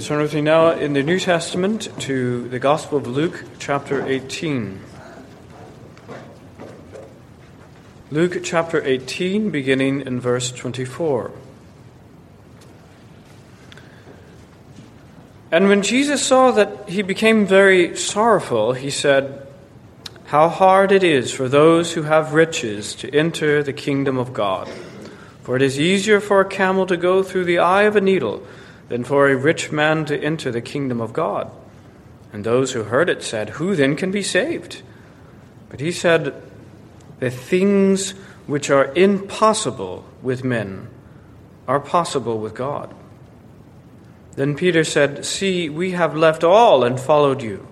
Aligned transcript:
Please 0.00 0.08
turn 0.08 0.22
with 0.22 0.32
me 0.32 0.40
now 0.40 0.70
in 0.70 0.94
the 0.94 1.02
New 1.02 1.20
Testament 1.20 1.90
to 2.00 2.48
the 2.48 2.58
Gospel 2.58 2.96
of 2.96 3.06
Luke, 3.06 3.44
chapter 3.58 4.02
18. 4.06 4.80
Luke 8.10 8.38
chapter 8.42 8.82
18, 8.82 9.50
beginning 9.50 10.00
in 10.00 10.18
verse 10.18 10.52
24. 10.52 11.32
And 15.52 15.68
when 15.68 15.82
Jesus 15.82 16.24
saw 16.24 16.50
that 16.52 16.88
he 16.88 17.02
became 17.02 17.44
very 17.44 17.94
sorrowful, 17.94 18.72
he 18.72 18.88
said, 18.88 19.46
How 20.24 20.48
hard 20.48 20.92
it 20.92 21.04
is 21.04 21.30
for 21.30 21.46
those 21.46 21.92
who 21.92 22.04
have 22.04 22.32
riches 22.32 22.94
to 22.94 23.14
enter 23.14 23.62
the 23.62 23.74
kingdom 23.74 24.16
of 24.16 24.32
God. 24.32 24.66
For 25.42 25.56
it 25.56 25.62
is 25.62 25.78
easier 25.78 26.20
for 26.20 26.40
a 26.40 26.48
camel 26.48 26.86
to 26.86 26.96
go 26.96 27.22
through 27.22 27.44
the 27.44 27.58
eye 27.58 27.82
of 27.82 27.96
a 27.96 28.00
needle 28.00 28.42
than 28.90 29.04
for 29.04 29.28
a 29.28 29.36
rich 29.36 29.70
man 29.70 30.04
to 30.04 30.20
enter 30.20 30.50
the 30.50 30.60
kingdom 30.60 31.00
of 31.00 31.12
God. 31.12 31.48
And 32.32 32.44
those 32.44 32.72
who 32.72 32.82
heard 32.82 33.08
it 33.08 33.22
said, 33.22 33.50
Who 33.50 33.76
then 33.76 33.94
can 33.94 34.10
be 34.10 34.22
saved? 34.22 34.82
But 35.68 35.78
he 35.78 35.92
said, 35.92 36.34
The 37.20 37.30
things 37.30 38.10
which 38.48 38.68
are 38.68 38.92
impossible 38.96 40.04
with 40.22 40.42
men 40.42 40.88
are 41.68 41.78
possible 41.78 42.40
with 42.40 42.54
God. 42.54 42.92
Then 44.34 44.56
Peter 44.56 44.82
said, 44.82 45.24
See, 45.24 45.68
we 45.68 45.92
have 45.92 46.16
left 46.16 46.42
all 46.42 46.82
and 46.82 46.98
followed 46.98 47.42
you. 47.42 47.68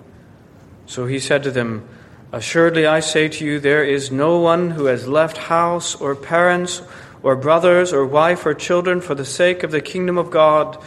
So 0.86 1.06
he 1.06 1.18
said 1.18 1.42
to 1.42 1.50
them, 1.50 1.88
Assuredly 2.30 2.86
I 2.86 3.00
say 3.00 3.28
to 3.28 3.44
you, 3.44 3.58
there 3.58 3.82
is 3.82 4.12
no 4.12 4.38
one 4.38 4.70
who 4.70 4.84
has 4.84 5.08
left 5.08 5.36
house 5.36 5.96
or 5.96 6.14
parents 6.14 6.80
or 7.24 7.34
brothers 7.34 7.92
or 7.92 8.06
wife 8.06 8.46
or 8.46 8.54
children 8.54 9.00
for 9.00 9.16
the 9.16 9.24
sake 9.24 9.64
of 9.64 9.72
the 9.72 9.80
kingdom 9.80 10.16
of 10.16 10.30
God 10.30 10.80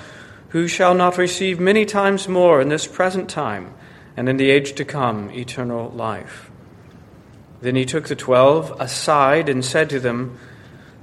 who 0.51 0.67
shall 0.67 0.93
not 0.93 1.17
receive 1.17 1.59
many 1.59 1.85
times 1.85 2.27
more 2.27 2.61
in 2.61 2.69
this 2.69 2.87
present 2.87 3.29
time 3.29 3.73
and 4.17 4.27
in 4.27 4.37
the 4.37 4.49
age 4.49 4.73
to 4.73 4.85
come 4.85 5.31
eternal 5.31 5.89
life. 5.91 6.51
Then 7.61 7.75
he 7.75 7.85
took 7.85 8.07
the 8.07 8.15
twelve 8.15 8.79
aside 8.79 9.47
and 9.47 9.63
said 9.63 9.89
to 9.91 9.99
them, 9.99 10.37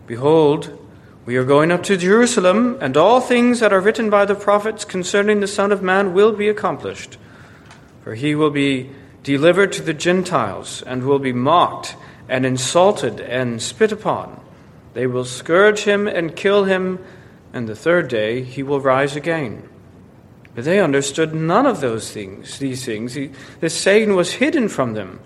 Behold, 0.07 0.79
we 1.25 1.37
are 1.37 1.45
going 1.45 1.71
up 1.71 1.83
to 1.85 1.97
Jerusalem, 1.97 2.79
and 2.81 2.97
all 2.97 3.21
things 3.21 3.61
that 3.61 3.73
are 3.73 3.81
written 3.81 4.11
by 4.11 4.25
the 4.25 4.35
prophets 4.35 4.85
concerning 4.85 5.41
the 5.41 5.47
Son 5.47 5.73
of 5.73 5.83
Man 5.83 6.15
will 6.15 6.33
be 6.33 6.49
accomplished. 6.49 7.19
For 8.03 8.15
he 8.15 8.35
will 8.35 8.51
be 8.51 8.91
delivered 9.23 9.73
to 9.73 9.83
the 9.83 9.95
Gentiles, 9.95 10.83
and 10.83 11.05
will 11.05 11.19
be 11.19 11.33
mocked, 11.33 11.97
and 12.29 12.47
insulted, 12.47 13.21
and 13.21 13.61
spit 13.61 13.93
upon. 13.93 14.41
They 14.95 15.07
will 15.07 15.27
scourge 15.27 15.81
him 15.81 16.09
and 16.09 16.35
kill 16.35 16.65
him, 16.65 16.99
and 17.53 17.69
the 17.69 17.77
third 17.77 18.09
day 18.09 18.43
he 18.43 18.63
will 18.63 18.81
rise 18.81 19.17
again. 19.17 19.69
But 20.55 20.65
they 20.65 20.81
understood 20.81 21.35
none 21.35 21.67
of 21.67 21.81
those 21.81 22.11
things, 22.11 22.59
these 22.59 22.85
things. 22.85 23.17
This 23.61 23.75
saying 23.75 24.15
was 24.15 24.33
hidden 24.33 24.69
from 24.69 24.95
them, 24.95 25.21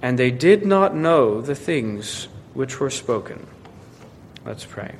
and 0.00 0.18
they 0.18 0.30
did 0.30 0.64
not 0.64 0.94
know 0.94 1.40
the 1.40 1.54
things 1.54 2.28
which 2.54 2.80
were 2.80 2.90
spoken. 2.90 3.46
Let's 4.44 4.64
pray. 4.64 4.94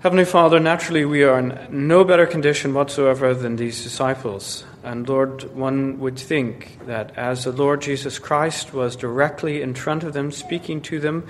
Heavenly 0.00 0.24
Father, 0.24 0.60
naturally 0.60 1.04
we 1.04 1.24
are 1.24 1.38
in 1.38 1.88
no 1.88 2.04
better 2.04 2.26
condition 2.26 2.74
whatsoever 2.74 3.34
than 3.34 3.56
these 3.56 3.82
disciples. 3.82 4.64
And 4.84 5.08
Lord, 5.08 5.52
one 5.54 5.98
would 5.98 6.16
think 6.16 6.78
that 6.86 7.16
as 7.16 7.42
the 7.42 7.50
Lord 7.50 7.82
Jesus 7.82 8.18
Christ 8.20 8.72
was 8.72 8.94
directly 8.94 9.62
in 9.62 9.74
front 9.74 10.04
of 10.04 10.12
them, 10.12 10.30
speaking 10.30 10.80
to 10.82 11.00
them, 11.00 11.26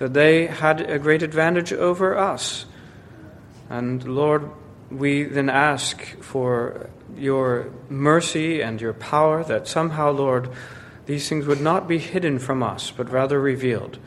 that 0.00 0.14
they 0.14 0.46
had 0.46 0.80
a 0.80 0.98
great 0.98 1.22
advantage 1.22 1.74
over 1.74 2.16
us. 2.16 2.64
And 3.68 4.02
Lord, 4.02 4.50
we 4.90 5.24
then 5.24 5.50
ask 5.50 6.00
for 6.22 6.88
your 7.16 7.70
mercy 7.90 8.62
and 8.62 8.80
your 8.80 8.94
power 8.94 9.44
that 9.44 9.68
somehow, 9.68 10.10
Lord, 10.10 10.48
these 11.04 11.28
things 11.28 11.46
would 11.46 11.60
not 11.60 11.86
be 11.86 11.98
hidden 11.98 12.38
from 12.38 12.62
us, 12.62 12.90
but 12.90 13.12
rather 13.12 13.38
revealed. 13.38 13.98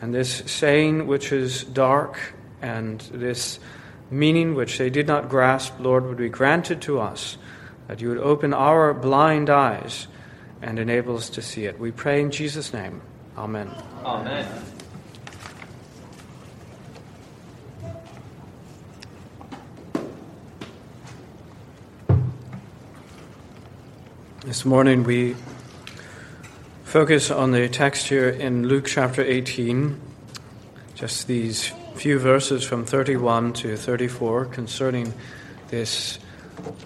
And 0.00 0.12
this 0.12 0.42
saying, 0.46 1.06
which 1.06 1.30
is 1.30 1.62
dark 1.62 2.34
and 2.60 3.00
this 3.12 3.60
meaning 4.10 4.56
which 4.56 4.76
they 4.76 4.90
did 4.90 5.06
not 5.06 5.28
grasp, 5.28 5.74
Lord, 5.78 6.04
would 6.06 6.16
be 6.16 6.28
granted 6.28 6.82
to 6.82 6.98
us, 6.98 7.38
that 7.86 8.00
you 8.00 8.08
would 8.08 8.18
open 8.18 8.52
our 8.52 8.92
blind 8.92 9.50
eyes 9.50 10.08
and 10.62 10.80
enable 10.80 11.16
us 11.16 11.30
to 11.30 11.42
see 11.42 11.66
it. 11.66 11.78
We 11.78 11.92
pray 11.92 12.20
in 12.22 12.32
Jesus' 12.32 12.72
name. 12.72 13.02
Amen. 13.36 13.70
Amen. 14.04 14.48
This 24.48 24.64
morning 24.64 25.04
we 25.04 25.36
focus 26.84 27.30
on 27.30 27.50
the 27.50 27.68
text 27.68 28.08
here 28.08 28.30
in 28.30 28.66
Luke 28.66 28.86
chapter 28.86 29.22
18, 29.22 30.00
just 30.94 31.26
these 31.26 31.70
few 31.96 32.18
verses 32.18 32.64
from 32.64 32.86
31 32.86 33.52
to 33.52 33.76
34 33.76 34.46
concerning 34.46 35.12
this 35.68 36.18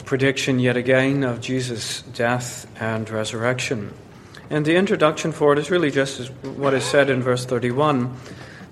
prediction 0.04 0.58
yet 0.58 0.76
again 0.76 1.22
of 1.22 1.40
Jesus' 1.40 2.02
death 2.02 2.66
and 2.80 3.08
resurrection. 3.08 3.94
And 4.50 4.66
the 4.66 4.74
introduction 4.74 5.30
for 5.30 5.52
it 5.52 5.60
is 5.60 5.70
really 5.70 5.92
just 5.92 6.32
what 6.42 6.74
is 6.74 6.82
said 6.82 7.10
in 7.10 7.22
verse 7.22 7.44
31. 7.44 8.12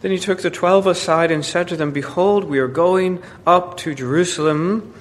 Then 0.01 0.11
he 0.11 0.19
took 0.19 0.43
the 0.43 0.51
twelve 0.51 0.89
aside 0.89 1.31
and 1.31 1.45
said 1.45 1.69
to 1.69 1.77
them, 1.77 1.93
Behold, 1.93 2.43
we 2.43 2.59
are 2.59 2.67
going 2.67 3.23
up 3.47 3.77
to 3.77 3.95
Jerusalem, 3.95 4.93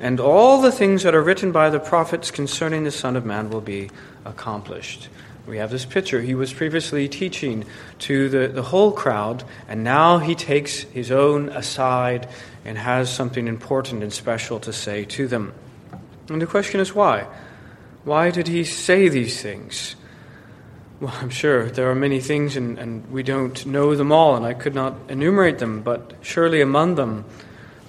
and 0.00 0.20
all 0.20 0.60
the 0.60 0.72
things 0.72 1.02
that 1.04 1.14
are 1.14 1.22
written 1.22 1.52
by 1.52 1.70
the 1.70 1.80
prophets 1.80 2.30
concerning 2.30 2.84
the 2.84 2.90
Son 2.90 3.16
of 3.16 3.24
Man 3.24 3.50
will 3.50 3.60
be 3.60 3.90
accomplished. 4.24 5.08
We 5.46 5.58
have 5.58 5.70
this 5.70 5.84
picture. 5.84 6.22
He 6.22 6.34
was 6.34 6.52
previously 6.52 7.08
teaching 7.08 7.64
to 8.00 8.28
the, 8.28 8.48
the 8.48 8.62
whole 8.62 8.92
crowd, 8.92 9.44
and 9.68 9.84
now 9.84 10.18
he 10.18 10.34
takes 10.34 10.80
his 10.80 11.10
own 11.10 11.50
aside 11.50 12.28
and 12.64 12.78
has 12.78 13.12
something 13.12 13.46
important 13.46 14.02
and 14.02 14.12
special 14.12 14.58
to 14.60 14.72
say 14.72 15.04
to 15.04 15.28
them. 15.28 15.52
And 16.28 16.40
the 16.40 16.46
question 16.46 16.80
is 16.80 16.94
why? 16.94 17.26
Why 18.04 18.30
did 18.30 18.48
he 18.48 18.64
say 18.64 19.08
these 19.08 19.40
things? 19.42 19.96
Well, 21.00 21.14
I'm 21.20 21.30
sure 21.30 21.70
there 21.70 21.90
are 21.90 21.94
many 21.94 22.20
things, 22.20 22.56
and, 22.56 22.78
and 22.78 23.10
we 23.10 23.22
don't 23.22 23.66
know 23.66 23.94
them 23.94 24.12
all, 24.12 24.36
and 24.36 24.46
I 24.46 24.54
could 24.54 24.74
not 24.74 24.94
enumerate 25.10 25.58
them, 25.58 25.82
but 25.82 26.14
surely 26.22 26.62
among 26.62 26.94
them 26.94 27.26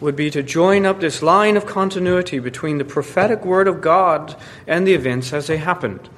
would 0.02 0.16
be 0.16 0.30
to 0.30 0.44
join 0.44 0.86
up 0.86 1.00
this 1.00 1.22
line 1.22 1.58
of 1.58 1.66
continuity 1.66 2.40
between 2.40 2.78
the 2.78 2.86
prophetic 2.86 3.46
word 3.46 3.68
of 3.68 3.82
God 3.82 4.36
and 4.68 4.86
the 4.86 4.94
events 4.94 5.34
as 5.34 5.48
they 5.48 5.58
happened. 5.58 6.10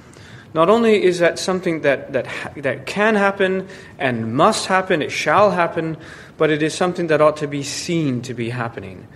Not 0.53 0.69
only 0.69 1.03
is 1.03 1.19
that 1.19 1.38
something 1.38 1.81
that, 1.81 2.13
that, 2.13 2.27
that 2.57 2.85
can 2.85 3.15
happen 3.15 3.67
and 3.99 4.33
must 4.33 4.65
happen, 4.65 5.01
it 5.01 5.11
shall 5.11 5.51
happen, 5.51 5.97
but 6.38 6.49
it 6.49 6.63
is 6.63 6.73
something 6.73 7.07
that 7.07 7.21
ought 7.21 7.38
to 7.38 7.47
be 7.47 7.63
seen 7.63 8.21
to 8.23 8.33
be 8.33 8.49
happening. 8.49 9.07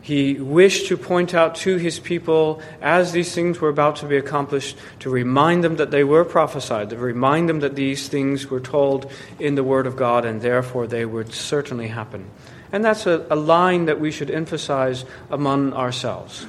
He 0.00 0.34
wished 0.34 0.86
to 0.86 0.96
point 0.96 1.34
out 1.34 1.56
to 1.56 1.76
his 1.76 1.98
people, 1.98 2.62
as 2.80 3.12
these 3.12 3.34
things 3.34 3.60
were 3.60 3.68
about 3.68 3.96
to 3.96 4.06
be 4.06 4.16
accomplished, 4.16 4.78
to 5.00 5.10
remind 5.10 5.62
them 5.64 5.76
that 5.76 5.90
they 5.90 6.04
were 6.04 6.24
prophesied, 6.24 6.90
to 6.90 6.96
remind 6.96 7.48
them 7.48 7.60
that 7.60 7.74
these 7.74 8.08
things 8.08 8.46
were 8.46 8.60
told 8.60 9.10
in 9.38 9.54
the 9.54 9.64
Word 9.64 9.86
of 9.86 9.96
God, 9.96 10.24
and 10.24 10.40
therefore 10.40 10.86
they 10.86 11.04
would 11.04 11.34
certainly 11.34 11.88
happen. 11.88 12.30
And 12.72 12.84
that's 12.84 13.06
a, 13.06 13.26
a 13.30 13.36
line 13.36 13.86
that 13.86 14.00
we 14.00 14.10
should 14.10 14.30
emphasize 14.30 15.04
among 15.30 15.72
ourselves 15.72 16.46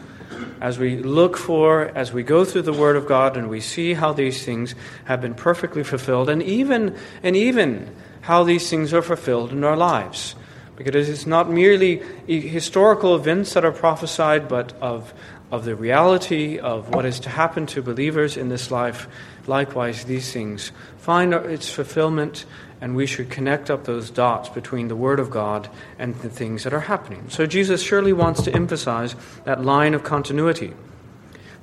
as 0.62 0.78
we 0.78 0.98
look 0.98 1.38
for, 1.38 1.86
as 1.96 2.12
we 2.12 2.24
go 2.24 2.46
through 2.46 2.64
the 2.64 2.74
Word 2.74 2.96
of 2.96 3.08
God 3.08 3.38
and 3.38 3.50
we 3.50 3.62
see 3.62 3.94
how 3.94 4.14
these 4.14 4.44
things 4.44 4.76
have 5.06 5.22
been 5.22 5.34
perfectly 5.34 5.84
fulfilled, 5.84 6.30
and 6.30 6.44
even, 6.44 6.96
and 7.24 7.36
even 7.36 7.94
how 8.22 8.44
these 8.44 8.70
things 8.70 8.94
are 8.94 9.02
fulfilled 9.02 9.52
in 9.52 9.64
our 9.64 9.78
lives. 9.78 10.36
Because 10.76 11.10
it's 11.10 11.26
not 11.26 11.50
merely 11.50 12.02
historical 12.28 13.16
events 13.16 13.54
that 13.54 13.66
are 13.66 13.72
prophesied, 13.72 14.48
but 14.48 14.74
of, 14.82 15.14
of 15.52 15.66
the 15.66 15.76
reality 15.76 16.58
of 16.58 16.94
what 16.94 17.06
is 17.06 17.20
to 17.22 17.30
happen 17.30 17.66
to 17.68 17.82
believers 17.82 18.38
in 18.38 18.50
this 18.50 18.72
life. 18.72 19.08
Likewise, 19.46 20.06
these 20.06 20.32
things 20.32 20.72
find 20.98 21.34
its 21.34 21.70
fulfillment 21.70 22.46
and 22.82 22.96
we 22.96 23.06
should 23.06 23.30
connect 23.30 23.70
up 23.70 23.84
those 23.84 24.10
dots 24.10 24.50
between 24.50 24.88
the 24.88 24.96
Word 24.96 25.20
of 25.20 25.30
God 25.30 25.70
and 25.98 26.16
the 26.16 26.30
things 26.30 26.64
that 26.64 26.74
are 26.74 26.80
happening. 26.80 27.26
So 27.30 27.46
Jesus 27.46 27.82
surely 27.82 28.14
wants 28.14 28.42
to 28.44 28.54
emphasize 28.54 29.16
that 29.44 29.64
line 29.64 29.94
of 29.94 30.04
continuity. 30.04 30.74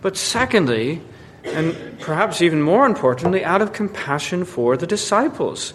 But 0.03 0.17
secondly, 0.17 1.01
and 1.45 1.99
perhaps 2.01 2.43
even 2.43 2.61
more 2.61 2.87
importantly, 2.87 3.45
out 3.45 3.63
of 3.63 3.73
compassion 3.73 4.45
for 4.45 4.77
the 4.77 4.87
disciples. 4.87 5.73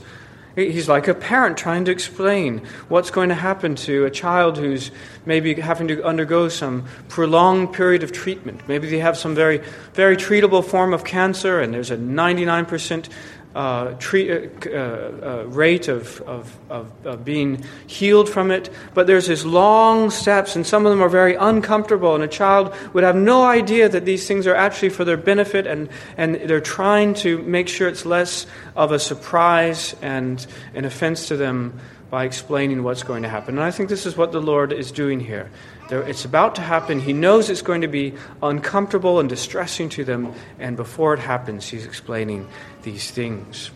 He's 0.54 0.90
like 0.90 1.08
a 1.08 1.14
parent 1.14 1.58
trying 1.58 1.86
to 1.86 1.92
explain 1.92 2.60
what's 2.90 3.10
going 3.10 3.30
to 3.30 3.36
happen 3.36 3.76
to 3.76 4.04
a 4.04 4.12
child 4.12 4.58
who's 4.58 4.92
maybe 5.26 5.54
having 5.54 5.88
to 5.88 6.04
undergo 6.04 6.50
some 6.50 6.86
prolonged 7.08 7.74
period 7.74 8.04
of 8.04 8.12
treatment. 8.12 8.68
Maybe 8.68 8.90
they 8.90 9.00
have 9.00 9.18
some 9.18 9.34
very, 9.34 9.62
very 9.94 10.18
treatable 10.18 10.64
form 10.64 10.94
of 10.94 11.06
cancer, 11.06 11.62
and 11.62 11.74
there's 11.74 11.90
a 11.90 11.96
99% 11.96 13.08
uh, 13.56 13.94
treat, 14.00 14.32
uh, 14.68 14.70
uh, 14.72 15.44
rate 15.48 15.88
of, 15.88 16.22
of, 16.22 16.58
of, 16.70 16.90
of, 17.06 17.26
being 17.26 17.64
healed 17.86 18.30
from 18.30 18.50
it, 18.50 18.70
but 18.94 19.08
there's 19.08 19.28
these 19.28 19.44
long 19.44 20.10
steps, 20.10 20.56
and 20.56 20.66
some 20.66 20.86
of 20.86 20.92
them 20.92 21.02
are 21.02 21.10
very 21.10 21.36
uncomfortable, 21.36 22.16
and 22.16 22.24
a 22.24 22.28
child 22.28 22.74
would 22.94 23.04
have 23.04 23.16
no 23.16 23.44
idea 23.44 23.90
that 23.90 24.06
these 24.06 24.28
things 24.28 24.48
are 24.48 24.56
actually 24.56 24.90
for 24.90 25.04
their 25.04 25.18
benefit, 25.18 25.68
and, 25.68 25.90
and 26.18 26.36
they're 26.36 26.62
trying 26.62 27.14
to 27.14 27.40
make 27.40 27.68
sure 27.68 27.88
it's 27.90 28.06
less 28.06 28.48
of 28.76 28.92
a 28.92 29.00
surprise 29.00 29.96
and 30.02 30.48
an 30.74 30.86
offense 30.86 31.28
to 31.28 31.36
them 31.36 31.78
by 32.10 32.26
explaining 32.26 32.84
what's 32.84 33.04
going 33.04 33.24
to 33.24 33.30
happen. 33.30 33.58
And 33.58 33.64
I 33.64 33.72
think 33.72 33.90
this 33.90 34.06
is 34.06 34.18
what 34.18 34.32
the 34.32 34.42
Lord 34.42 34.74
is 34.74 34.92
doing 34.92 35.20
here. 35.20 35.50
It's 35.92 36.26
about 36.26 36.56
to 36.56 36.62
happen. 36.62 37.00
He 37.00 37.14
knows 37.14 37.50
it's 37.50 37.62
going 37.62 37.82
to 37.82 37.88
be 37.88 38.14
uncomfortable 38.42 39.20
and 39.20 39.28
distressing 39.28 39.90
to 39.90 40.04
them, 40.04 40.34
and 40.60 40.78
before 40.78 41.14
it 41.14 41.20
happens, 41.20 41.68
He's 41.68 41.86
explaining 41.86 42.48
these 42.84 43.12
things. 43.12 43.72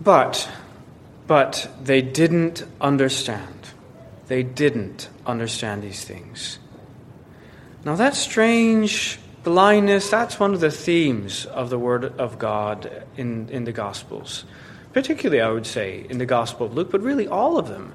But, 0.00 0.48
but 1.26 1.68
they 1.82 2.02
didn't 2.02 2.64
understand. 2.80 3.68
They 4.28 4.42
didn't 4.42 5.08
understand 5.26 5.82
these 5.82 6.04
things. 6.04 6.58
Now, 7.84 7.96
that 7.96 8.14
strange 8.14 9.18
blindness, 9.44 10.10
that's 10.10 10.40
one 10.40 10.54
of 10.54 10.60
the 10.60 10.72
themes 10.72 11.46
of 11.46 11.70
the 11.70 11.78
Word 11.78 12.04
of 12.18 12.38
God 12.38 13.04
in, 13.16 13.48
in 13.50 13.64
the 13.64 13.72
Gospels. 13.72 14.44
Particularly, 14.92 15.40
I 15.40 15.50
would 15.50 15.66
say, 15.66 16.04
in 16.08 16.18
the 16.18 16.26
Gospel 16.26 16.66
of 16.66 16.74
Luke, 16.74 16.90
but 16.90 17.00
really 17.00 17.28
all 17.28 17.58
of 17.58 17.68
them. 17.68 17.94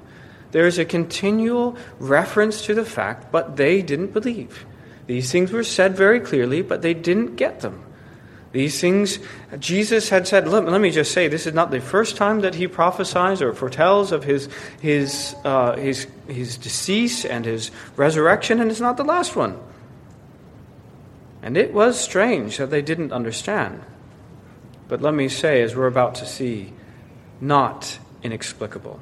There 0.52 0.66
is 0.66 0.78
a 0.78 0.84
continual 0.84 1.76
reference 1.98 2.64
to 2.66 2.74
the 2.74 2.84
fact, 2.84 3.32
but 3.32 3.56
they 3.56 3.82
didn't 3.82 4.12
believe. 4.12 4.64
These 5.06 5.32
things 5.32 5.50
were 5.50 5.64
said 5.64 5.96
very 5.96 6.20
clearly, 6.20 6.62
but 6.62 6.82
they 6.82 6.94
didn't 6.94 7.36
get 7.36 7.60
them. 7.60 7.82
These 8.52 8.80
things, 8.82 9.18
Jesus 9.58 10.10
had 10.10 10.28
said, 10.28 10.46
let, 10.46 10.66
let, 10.66 10.80
me 10.80 10.90
just 10.90 11.12
say, 11.12 11.26
this 11.26 11.46
is 11.46 11.54
not 11.54 11.70
the 11.70 11.80
first 11.80 12.16
time 12.16 12.40
that 12.40 12.54
he 12.54 12.68
prophesies 12.68 13.40
or 13.40 13.54
foretells 13.54 14.12
of 14.12 14.24
his, 14.24 14.50
his, 14.82 15.34
uh, 15.42 15.74
his, 15.76 16.06
his 16.28 16.58
decease 16.58 17.24
and 17.24 17.46
his 17.46 17.70
resurrection, 17.96 18.60
and 18.60 18.70
it's 18.70 18.80
not 18.80 18.98
the 18.98 19.04
last 19.04 19.34
one. 19.34 19.58
And 21.40 21.56
it 21.56 21.72
was 21.72 21.98
strange 21.98 22.58
that 22.58 22.70
they 22.70 22.82
didn't 22.82 23.10
understand. 23.10 23.82
But 24.86 25.00
let 25.00 25.14
me 25.14 25.28
say, 25.28 25.62
as 25.62 25.74
we're 25.74 25.86
about 25.86 26.16
to 26.16 26.26
see, 26.26 26.74
not 27.40 27.98
inexplicable. 28.22 29.00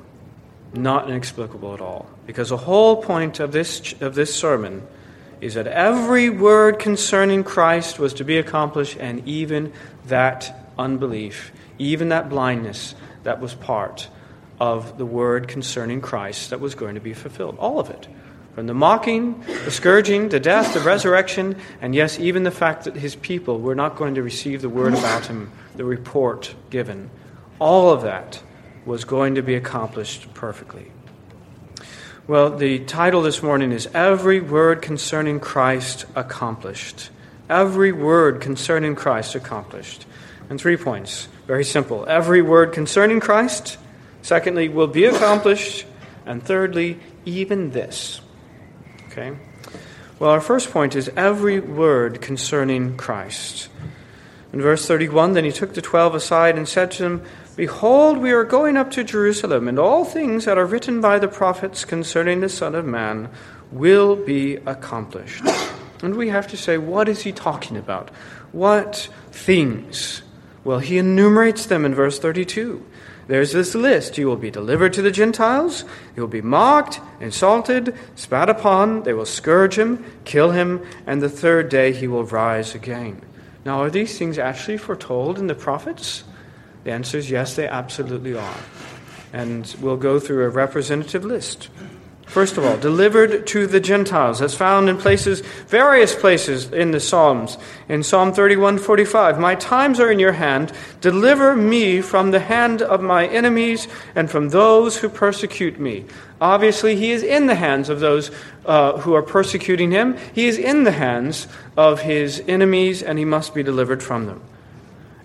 Not 0.72 1.08
inexplicable 1.08 1.74
at 1.74 1.80
all. 1.80 2.08
Because 2.26 2.50
the 2.50 2.56
whole 2.56 3.02
point 3.02 3.40
of 3.40 3.52
this, 3.52 3.94
of 4.00 4.14
this 4.14 4.34
sermon 4.34 4.86
is 5.40 5.54
that 5.54 5.66
every 5.66 6.30
word 6.30 6.78
concerning 6.78 7.42
Christ 7.42 7.98
was 7.98 8.14
to 8.14 8.24
be 8.24 8.38
accomplished, 8.38 8.96
and 9.00 9.26
even 9.26 9.72
that 10.06 10.70
unbelief, 10.78 11.52
even 11.78 12.10
that 12.10 12.28
blindness, 12.28 12.94
that 13.22 13.40
was 13.40 13.54
part 13.54 14.08
of 14.60 14.98
the 14.98 15.06
word 15.06 15.48
concerning 15.48 16.00
Christ 16.00 16.50
that 16.50 16.60
was 16.60 16.74
going 16.74 16.94
to 16.94 17.00
be 17.00 17.14
fulfilled. 17.14 17.56
All 17.58 17.80
of 17.80 17.90
it. 17.90 18.06
From 18.54 18.66
the 18.66 18.74
mocking, 18.74 19.40
the 19.64 19.70
scourging, 19.70 20.28
the 20.28 20.40
death, 20.40 20.74
the 20.74 20.80
resurrection, 20.80 21.56
and 21.80 21.94
yes, 21.94 22.18
even 22.18 22.42
the 22.42 22.50
fact 22.50 22.84
that 22.84 22.96
his 22.96 23.16
people 23.16 23.58
were 23.60 23.76
not 23.76 23.96
going 23.96 24.16
to 24.16 24.22
receive 24.22 24.60
the 24.60 24.68
word 24.68 24.92
about 24.92 25.26
him, 25.26 25.50
the 25.76 25.84
report 25.84 26.54
given. 26.68 27.10
All 27.58 27.90
of 27.90 28.02
that 28.02 28.42
was 28.90 29.04
going 29.04 29.36
to 29.36 29.42
be 29.42 29.54
accomplished 29.54 30.34
perfectly. 30.34 30.90
Well, 32.26 32.56
the 32.56 32.80
title 32.80 33.22
this 33.22 33.40
morning 33.40 33.70
is 33.70 33.88
Every 33.94 34.40
Word 34.40 34.82
Concerning 34.82 35.38
Christ 35.38 36.06
Accomplished. 36.16 37.10
Every 37.48 37.92
word 37.92 38.40
concerning 38.40 38.96
Christ 38.96 39.36
accomplished. 39.36 40.06
And 40.48 40.60
three 40.60 40.76
points. 40.76 41.28
Very 41.46 41.64
simple. 41.64 42.04
Every 42.08 42.42
word 42.42 42.72
concerning 42.72 43.20
Christ. 43.20 43.78
Secondly, 44.22 44.68
will 44.68 44.88
be 44.88 45.04
accomplished. 45.04 45.86
And 46.26 46.42
thirdly, 46.42 46.98
even 47.24 47.70
this. 47.70 48.20
Okay? 49.06 49.36
Well, 50.18 50.30
our 50.30 50.40
first 50.40 50.72
point 50.72 50.96
is 50.96 51.10
every 51.16 51.60
word 51.60 52.20
concerning 52.20 52.96
Christ. 52.96 53.68
In 54.52 54.60
verse 54.60 54.86
31, 54.86 55.34
then 55.34 55.44
he 55.44 55.52
took 55.52 55.74
the 55.74 55.82
twelve 55.82 56.14
aside 56.14 56.56
and 56.56 56.68
said 56.68 56.90
to 56.92 57.02
them, 57.02 57.24
Behold, 57.60 58.16
we 58.16 58.32
are 58.32 58.42
going 58.42 58.78
up 58.78 58.90
to 58.92 59.04
Jerusalem, 59.04 59.68
and 59.68 59.78
all 59.78 60.06
things 60.06 60.46
that 60.46 60.56
are 60.56 60.64
written 60.64 61.02
by 61.02 61.18
the 61.18 61.28
prophets 61.28 61.84
concerning 61.84 62.40
the 62.40 62.48
Son 62.48 62.74
of 62.74 62.86
Man 62.86 63.28
will 63.70 64.16
be 64.16 64.56
accomplished. 64.64 65.44
And 66.02 66.16
we 66.16 66.30
have 66.30 66.46
to 66.46 66.56
say, 66.56 66.78
what 66.78 67.06
is 67.06 67.20
he 67.20 67.32
talking 67.32 67.76
about? 67.76 68.08
What 68.52 69.10
things? 69.30 70.22
Well, 70.64 70.78
he 70.78 70.96
enumerates 70.96 71.66
them 71.66 71.84
in 71.84 71.94
verse 71.94 72.18
32. 72.18 72.82
There's 73.26 73.52
this 73.52 73.74
list. 73.74 74.16
He 74.16 74.24
will 74.24 74.36
be 74.36 74.50
delivered 74.50 74.94
to 74.94 75.02
the 75.02 75.10
Gentiles. 75.10 75.84
He 76.14 76.20
will 76.22 76.28
be 76.28 76.40
mocked, 76.40 76.98
insulted, 77.20 77.94
spat 78.14 78.48
upon. 78.48 79.02
They 79.02 79.12
will 79.12 79.26
scourge 79.26 79.78
him, 79.78 80.02
kill 80.24 80.52
him, 80.52 80.82
and 81.06 81.20
the 81.20 81.28
third 81.28 81.68
day 81.68 81.92
he 81.92 82.08
will 82.08 82.24
rise 82.24 82.74
again. 82.74 83.20
Now, 83.66 83.82
are 83.82 83.90
these 83.90 84.18
things 84.18 84.38
actually 84.38 84.78
foretold 84.78 85.38
in 85.38 85.46
the 85.46 85.54
prophets? 85.54 86.24
The 86.84 86.92
answer 86.92 87.18
is 87.18 87.30
yes, 87.30 87.56
they 87.56 87.68
absolutely 87.68 88.34
are. 88.34 88.60
And 89.32 89.74
we'll 89.80 89.96
go 89.96 90.18
through 90.18 90.44
a 90.44 90.48
representative 90.48 91.24
list. 91.24 91.68
First 92.30 92.56
of 92.56 92.64
all, 92.64 92.76
delivered 92.76 93.44
to 93.48 93.66
the 93.66 93.80
Gentiles. 93.80 94.38
That's 94.38 94.54
found 94.54 94.88
in 94.88 94.98
places, 94.98 95.40
various 95.66 96.14
places 96.14 96.70
in 96.70 96.92
the 96.92 97.00
Psalms. 97.00 97.58
In 97.88 98.04
Psalm 98.04 98.32
31:45, 98.32 99.36
"My 99.36 99.56
times 99.56 99.98
are 99.98 100.12
in 100.12 100.20
your 100.20 100.32
hand; 100.32 100.70
deliver 101.00 101.56
me 101.56 102.00
from 102.00 102.30
the 102.30 102.38
hand 102.38 102.82
of 102.82 103.02
my 103.02 103.26
enemies 103.26 103.88
and 104.14 104.30
from 104.30 104.50
those 104.50 104.98
who 104.98 105.08
persecute 105.08 105.80
me." 105.80 106.04
Obviously, 106.40 106.94
he 106.94 107.10
is 107.10 107.24
in 107.24 107.48
the 107.48 107.56
hands 107.56 107.88
of 107.88 107.98
those 107.98 108.30
uh, 108.64 108.98
who 108.98 109.12
are 109.12 109.22
persecuting 109.22 109.90
him. 109.90 110.16
He 110.32 110.46
is 110.46 110.56
in 110.56 110.84
the 110.84 110.92
hands 110.92 111.48
of 111.76 112.02
his 112.02 112.40
enemies, 112.46 113.02
and 113.02 113.18
he 113.18 113.24
must 113.24 113.56
be 113.56 113.64
delivered 113.64 114.04
from 114.04 114.26
them. 114.26 114.40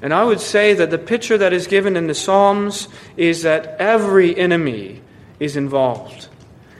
And 0.06 0.14
I 0.14 0.24
would 0.24 0.40
say 0.40 0.76
that 0.76 0.92
the 0.92 1.00
picture 1.00 1.36
that 1.36 1.52
is 1.52 1.66
given 1.66 1.98
in 1.98 2.06
the 2.06 2.14
Psalms 2.14 2.90
is 3.18 3.42
that 3.42 3.78
every 3.80 4.38
enemy 4.38 5.02
is 5.40 5.56
involved. 5.56 6.28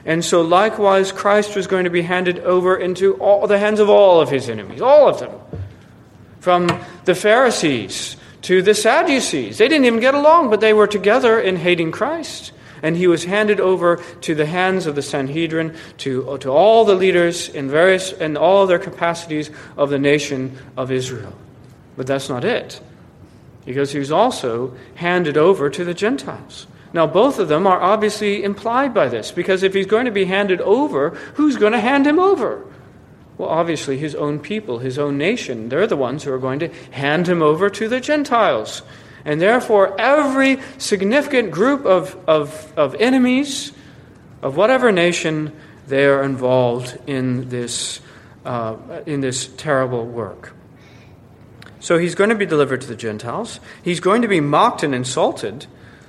And 0.04 0.24
so, 0.24 0.42
likewise, 0.42 1.10
Christ 1.10 1.56
was 1.56 1.66
going 1.66 1.82
to 1.82 1.90
be 1.90 2.02
handed 2.02 2.38
over 2.38 2.76
into 2.76 3.14
all, 3.14 3.48
the 3.48 3.58
hands 3.58 3.80
of 3.80 3.90
all 3.90 4.20
of 4.20 4.30
his 4.30 4.48
enemies, 4.48 4.80
all 4.80 5.08
of 5.08 5.18
them. 5.18 5.32
From 6.38 6.68
the 7.04 7.16
Pharisees 7.16 8.16
to 8.42 8.62
the 8.62 8.74
Sadducees. 8.74 9.58
They 9.58 9.66
didn't 9.66 9.86
even 9.86 9.98
get 9.98 10.14
along, 10.14 10.48
but 10.48 10.60
they 10.60 10.72
were 10.72 10.86
together 10.86 11.40
in 11.40 11.56
hating 11.56 11.90
Christ. 11.90 12.52
And 12.80 12.96
he 12.96 13.08
was 13.08 13.24
handed 13.24 13.58
over 13.58 13.96
to 14.20 14.36
the 14.36 14.46
hands 14.46 14.86
of 14.86 14.94
the 14.94 15.02
Sanhedrin, 15.02 15.74
to, 15.98 16.38
to 16.38 16.50
all 16.50 16.84
the 16.84 16.94
leaders 16.94 17.48
in 17.48 17.68
various 17.68 18.12
in 18.12 18.36
all 18.36 18.68
their 18.68 18.78
capacities 18.78 19.50
of 19.76 19.90
the 19.90 19.98
nation 19.98 20.56
of 20.76 20.92
Israel. 20.92 21.36
But 21.96 22.06
that's 22.06 22.28
not 22.28 22.44
it 22.44 22.80
because 23.66 23.92
he 23.92 23.98
was 23.98 24.10
also 24.10 24.74
handed 24.94 25.36
over 25.36 25.68
to 25.68 25.84
the 25.84 25.92
Gentiles. 25.92 26.66
Now, 26.94 27.06
both 27.06 27.38
of 27.38 27.48
them 27.48 27.66
are 27.66 27.80
obviously 27.80 28.42
implied 28.42 28.94
by 28.94 29.08
this, 29.08 29.30
because 29.30 29.62
if 29.62 29.74
he's 29.74 29.86
going 29.86 30.06
to 30.06 30.10
be 30.10 30.24
handed 30.24 30.62
over, 30.62 31.10
who's 31.34 31.56
going 31.56 31.72
to 31.72 31.80
hand 31.80 32.06
him 32.06 32.18
over? 32.18 32.64
Well, 33.36 33.50
obviously, 33.50 33.98
his 33.98 34.14
own 34.14 34.38
people, 34.38 34.78
his 34.78 34.98
own 34.98 35.18
nation, 35.18 35.68
they're 35.68 35.86
the 35.86 35.96
ones 35.96 36.24
who 36.24 36.32
are 36.32 36.38
going 36.38 36.60
to 36.60 36.68
hand 36.92 37.28
him 37.28 37.42
over 37.42 37.68
to 37.68 37.88
the 37.88 38.00
Gentiles. 38.00 38.80
And 39.26 39.42
therefore, 39.42 40.00
every 40.00 40.58
significant 40.78 41.50
group 41.50 41.84
of, 41.84 42.16
of, 42.26 42.72
of 42.78 42.94
enemies 42.94 43.72
of 44.40 44.56
whatever 44.56 44.92
nation, 44.92 45.52
they 45.88 46.06
are 46.06 46.22
involved 46.22 46.98
in 47.06 47.48
this, 47.48 48.00
uh, 48.44 48.76
in 49.04 49.20
this 49.20 49.48
terrible 49.48 50.06
work. 50.06 50.54
So 51.80 51.98
he's 51.98 52.14
going 52.14 52.30
to 52.30 52.36
be 52.36 52.46
delivered 52.46 52.80
to 52.82 52.86
the 52.86 52.96
Gentiles. 52.96 53.60
He's 53.82 54.00
going 54.00 54.22
to 54.22 54.28
be 54.28 54.40
mocked 54.40 54.82
and 54.82 54.94
insulted. 54.94 55.66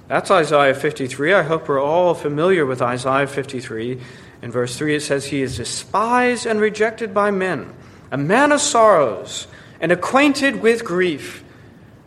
That's 0.08 0.32
Isaiah 0.32 0.74
53. 0.74 1.34
I 1.34 1.44
hope 1.44 1.68
we're 1.68 1.84
all 1.84 2.14
familiar 2.14 2.66
with 2.66 2.82
Isaiah 2.82 3.28
53. 3.28 4.00
In 4.42 4.52
verse 4.52 4.78
3, 4.78 4.96
it 4.96 5.02
says, 5.02 5.26
He 5.26 5.42
is 5.42 5.58
despised 5.58 6.46
and 6.46 6.62
rejected 6.62 7.14
by 7.14 7.32
men, 7.32 7.74
a 8.12 8.18
man 8.18 8.52
of 8.52 8.62
sorrows, 8.62 9.48
and 9.82 9.92
acquainted 9.92 10.62
with 10.62 10.86
grief. 10.86 11.44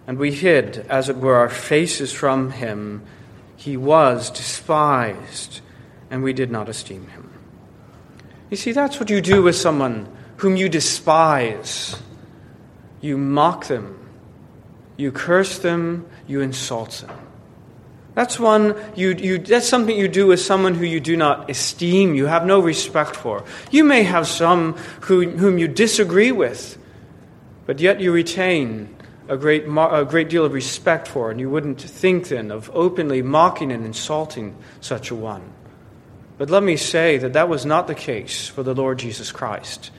And 0.07 0.19
we 0.19 0.33
hid, 0.33 0.87
as 0.89 1.09
it 1.09 1.17
were, 1.17 1.37
our 1.37 1.49
faces 1.49 2.13
from 2.13 2.51
him. 2.53 3.03
He 3.57 3.77
was 3.77 4.31
despised, 4.31 5.61
and 6.11 6.23
we 6.23 6.33
did 6.33 6.51
not 6.51 6.69
esteem 6.69 7.09
him. 7.09 7.31
You 8.49 8.57
see, 8.57 8.73
that's 8.73 8.99
what 8.99 9.11
you 9.11 9.21
do 9.21 9.43
with 9.43 9.55
someone 9.55 10.09
whom 10.39 10.57
you 10.57 10.69
despise. 10.69 12.01
You 13.01 13.17
mock 13.17 13.67
them. 13.67 13.99
You 14.97 15.13
curse 15.13 15.59
them. 15.59 16.07
You 16.27 16.41
insult 16.41 17.05
them. 17.07 17.17
That's 18.15 18.39
one 18.39 18.77
you, 18.97 19.11
you 19.11 19.39
that's 19.39 19.69
something 19.69 19.97
you 19.97 20.09
do 20.09 20.27
with 20.27 20.41
someone 20.41 20.75
who 20.75 20.85
you 20.85 21.01
do 21.01 21.17
not 21.17 21.49
esteem, 21.49 22.15
you 22.15 22.27
have 22.27 22.45
no 22.45 22.61
respect 22.61 23.17
for. 23.17 23.45
You 23.71 23.85
may 23.85 24.03
have 24.03 24.27
some 24.27 24.75
who, 25.03 25.31
whom 25.31 25.59
you 25.59 25.69
disagree 25.69 26.33
with, 26.33 26.77
but 27.67 27.79
yet 27.79 28.01
you 28.01 28.13
retain 28.13 28.95
a 29.29 29.37
great, 29.37 29.65
a 29.65 30.05
great 30.05 30.29
deal 30.29 30.45
of 30.45 30.53
respect 30.53 31.07
for, 31.07 31.31
and 31.31 31.39
you 31.39 31.49
wouldn't 31.49 31.81
think 31.81 32.29
then 32.29 32.51
of 32.51 32.69
openly 32.75 33.23
mocking 33.23 33.71
and 33.71 33.87
insulting 33.87 34.57
such 34.81 35.11
a 35.13 35.15
one. 35.15 35.53
But 36.37 36.51
let 36.51 36.65
me 36.65 36.77
say 36.77 37.17
that 37.19 37.35
that 37.35 37.49
was 37.49 37.65
not 37.65 37.87
the 37.87 37.95
case 37.95 38.49
for 38.49 38.65
the 38.65 38.75
Lord 38.75 38.99
Jesus 38.99 39.31
Christ. 39.31 39.93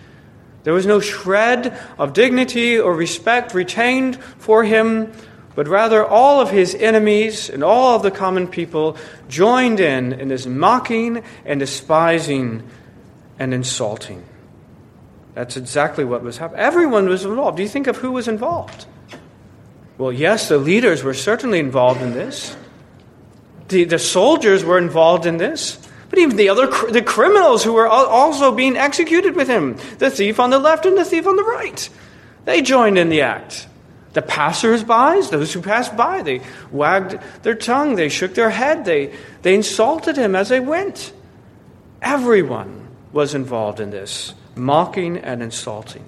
There 0.64 0.74
was 0.74 0.86
no 0.86 1.00
shred 1.00 1.78
of 1.98 2.14
dignity 2.14 2.78
or 2.78 2.94
respect 2.96 3.54
retained 3.54 4.22
for 4.38 4.64
him, 4.64 5.12
but 5.56 5.68
rather 5.68 6.06
all 6.06 6.40
of 6.40 6.52
his 6.52 6.76
enemies 6.76 7.50
and 7.50 7.64
all 7.64 7.96
of 7.96 8.04
the 8.04 8.12
common 8.12 8.48
people 8.48 8.98
joined 9.28 9.80
in 9.80 10.14
in 10.14 10.30
his 10.30 10.46
mocking 10.46 11.24
and 11.46 11.60
despising 11.60 12.64
and 13.40 13.54
insulting. 13.54 14.24
That's 15.34 15.58
exactly 15.58 16.04
what 16.04 16.24
was 16.24 16.38
happening. 16.38 16.62
Everyone 16.62 17.08
was 17.08 17.26
involved. 17.26 17.58
Do 17.58 17.64
you 17.64 17.70
think 17.70 17.88
of 17.88 17.98
who 17.98 18.12
was 18.12 18.28
involved? 18.28 18.86
Well, 19.98 20.12
yes, 20.12 20.50
the 20.50 20.58
leaders 20.58 21.04
were 21.04 21.14
certainly 21.14 21.60
involved 21.60 22.02
in 22.02 22.14
this. 22.14 22.56
The, 23.70 23.86
the 23.86 24.00
soldiers 24.00 24.64
were 24.66 24.78
involved 24.78 25.26
in 25.26 25.38
this. 25.38 25.80
But 26.12 26.20
even 26.20 26.36
the 26.36 26.50
other 26.50 26.68
the 26.92 27.02
criminals 27.02 27.64
who 27.64 27.72
were 27.72 27.88
also 27.88 28.52
being 28.52 28.76
executed 28.76 29.34
with 29.34 29.48
him, 29.48 29.78
the 29.98 30.12
thief 30.12 30.42
on 30.42 30.50
the 30.50 30.60
left 30.60 30.86
and 30.86 30.98
the 30.98 31.06
thief 31.06 31.26
on 31.26 31.38
the 31.38 31.44
right, 31.44 31.90
they 32.44 32.62
joined 32.62 32.98
in 32.98 33.08
the 33.08 33.22
act. 33.22 33.68
The 34.12 34.22
passers-by, 34.22 35.22
those 35.32 35.54
who 35.54 35.62
passed 35.62 35.96
by, 35.96 36.22
they 36.22 36.42
wagged 36.70 37.18
their 37.44 37.56
tongue, 37.56 37.96
they 37.96 38.10
shook 38.10 38.36
their 38.36 38.50
head, 38.50 38.84
they, 38.84 39.16
they 39.42 39.56
insulted 39.56 40.18
him 40.18 40.36
as 40.36 40.50
they 40.50 40.60
went. 40.60 41.14
Everyone 42.02 42.90
was 43.14 43.34
involved 43.34 43.80
in 43.80 43.92
this 43.92 44.34
mocking 44.54 45.18
and 45.18 45.42
insulting, 45.42 46.04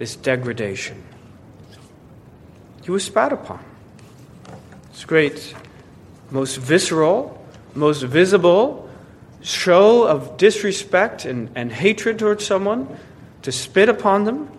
this 0.00 0.16
degradation. 0.16 1.00
He 2.82 2.90
was 2.90 3.04
spat 3.04 3.32
upon. 3.32 3.64
It's 4.90 5.04
great, 5.04 5.54
most 6.32 6.56
visceral, 6.56 7.40
most 7.72 8.02
visible 8.02 8.84
show 9.44 10.04
of 10.04 10.38
disrespect 10.38 11.26
and, 11.26 11.50
and 11.54 11.70
hatred 11.70 12.18
towards 12.18 12.44
someone 12.44 12.88
to 13.42 13.52
spit 13.52 13.88
upon 13.88 14.24
them. 14.24 14.50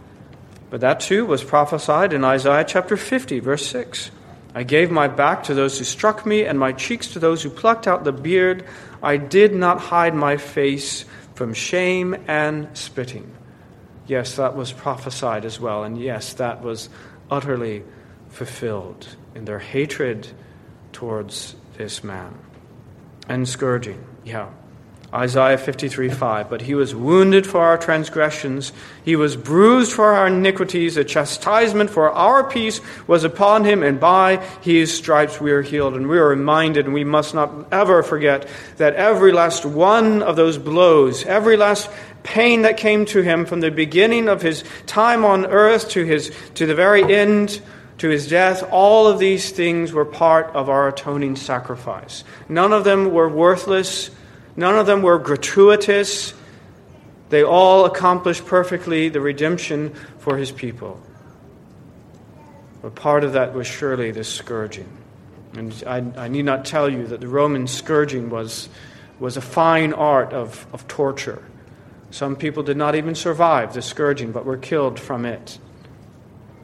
But 0.70 0.82
that 0.82 1.00
too 1.00 1.26
was 1.26 1.44
prophesied 1.44 2.14
in 2.14 2.24
Isaiah 2.24 2.64
chapter 2.64 2.96
50, 2.96 3.40
verse 3.40 3.66
6. 3.68 4.12
I 4.54 4.64
gave 4.64 4.92
my 4.92 5.08
back 5.08 5.44
to 5.44 5.54
those 5.54 5.78
who 5.78 5.84
struck 5.84 6.26
me, 6.26 6.46
and 6.46 6.58
my 6.58 6.72
cheeks 6.72 7.08
to 7.08 7.20
those 7.20 7.44
who 7.44 7.50
plucked 7.50 7.88
out 7.88 8.04
the 8.04 8.14
beard. 8.14 8.64
I 9.04 9.18
did 9.18 9.54
not 9.54 9.82
hide 9.82 10.16
my 10.16 10.38
face 10.38 11.04
from 11.34 11.54
shame 11.54 12.16
and 12.28 12.70
spitting. 12.78 13.36
Yes, 14.08 14.36
that 14.38 14.56
was 14.56 14.72
prophesied 14.72 15.46
as 15.46 15.60
well, 15.60 15.84
and 15.84 16.00
yes, 16.00 16.34
that 16.34 16.62
was 16.62 16.90
utterly 17.30 17.84
fulfilled 18.30 19.16
in 19.34 19.46
their 19.46 19.60
hatred 19.60 20.28
towards 20.94 21.56
this 21.78 22.04
man. 22.04 22.38
And 23.28 23.50
scourging, 23.50 24.06
yeah. 24.24 24.52
Isaiah 25.16 25.58
53 25.58 26.10
5. 26.10 26.50
But 26.50 26.62
he 26.62 26.76
was 26.76 26.94
wounded 26.94 27.48
for 27.48 27.62
our 27.62 27.78
transgressions, 27.78 28.74
he 29.04 29.16
was 29.16 29.38
bruised 29.38 29.94
for 29.94 30.14
our 30.14 30.28
iniquities. 30.28 30.96
The 30.96 31.06
chastisement 31.06 31.90
for 31.90 32.12
our 32.12 32.50
peace 32.50 32.82
was 33.08 33.24
upon 33.24 33.64
him, 33.64 33.82
and 33.82 34.00
by 34.00 34.38
his 34.62 34.94
stripes 34.94 35.40
we 35.40 35.52
are 35.52 35.62
healed. 35.62 35.96
And 35.96 36.08
we 36.08 36.18
are 36.18 36.28
reminded, 36.28 36.86
and 36.86 36.94
we 36.94 37.06
must 37.06 37.34
not 37.34 37.68
ever 37.72 38.04
forget, 38.04 38.48
that 38.78 38.96
every 38.96 39.32
last 39.32 39.66
one 39.66 40.22
of 40.22 40.36
those 40.36 40.58
blows, 40.58 41.24
every 41.24 41.56
last 41.56 41.90
pain 42.24 42.64
that 42.64 42.76
came 42.76 43.06
to 43.06 43.22
him 43.22 43.46
from 43.46 43.62
the 43.62 43.72
beginning 43.72 44.28
of 44.28 44.42
his 44.42 44.64
time 44.86 45.24
on 45.24 45.46
earth 45.46 45.90
to, 45.92 46.04
his, 46.04 46.36
to 46.56 46.66
the 46.66 46.76
very 46.76 47.04
end, 47.16 47.62
to 48.00 48.10
his 48.10 48.28
death, 48.28 48.68
all 48.72 49.08
of 49.08 49.20
these 49.20 49.52
things 49.52 49.94
were 49.94 50.04
part 50.04 50.48
of 50.48 50.68
our 50.68 50.90
atoning 50.90 51.36
sacrifice. 51.38 52.24
None 52.50 52.74
of 52.74 52.84
them 52.84 53.14
were 53.14 53.30
worthless 53.30 54.10
None 54.56 54.78
of 54.78 54.86
them 54.86 55.02
were 55.02 55.20
gratuitous. 55.20 56.34
They 57.30 57.44
all 57.44 57.86
accomplished 57.86 58.46
perfectly 58.46 59.10
the 59.10 59.20
redemption 59.20 59.94
for 60.20 60.38
his 60.38 60.52
people. 60.52 61.02
But 62.82 62.96
part 62.96 63.24
of 63.24 63.34
that 63.34 63.54
was 63.54 63.68
surely 63.68 64.12
the 64.12 64.24
scourging. 64.24 64.90
And 65.54 65.84
I, 65.88 66.26
I 66.26 66.28
need 66.28 66.46
not 66.46 66.66
tell 66.66 66.90
you 66.90 67.08
that 67.08 67.22
the 67.22 67.28
Roman 67.28 67.68
scourging 67.68 68.30
was, 68.30 68.70
was 69.20 69.38
a 69.38 69.42
fine 69.42 69.94
art 69.94 70.34
of, 70.34 70.66
of 70.72 70.88
torture. 70.88 71.44
Some 72.12 72.36
people 72.36 72.64
did 72.64 72.78
not 72.78 72.96
even 72.96 73.16
survive 73.16 73.74
the 73.74 73.82
scourging, 73.82 74.32
but 74.32 74.46
were 74.46 74.58
killed 74.58 75.00
from 75.00 75.26
it 75.26 75.58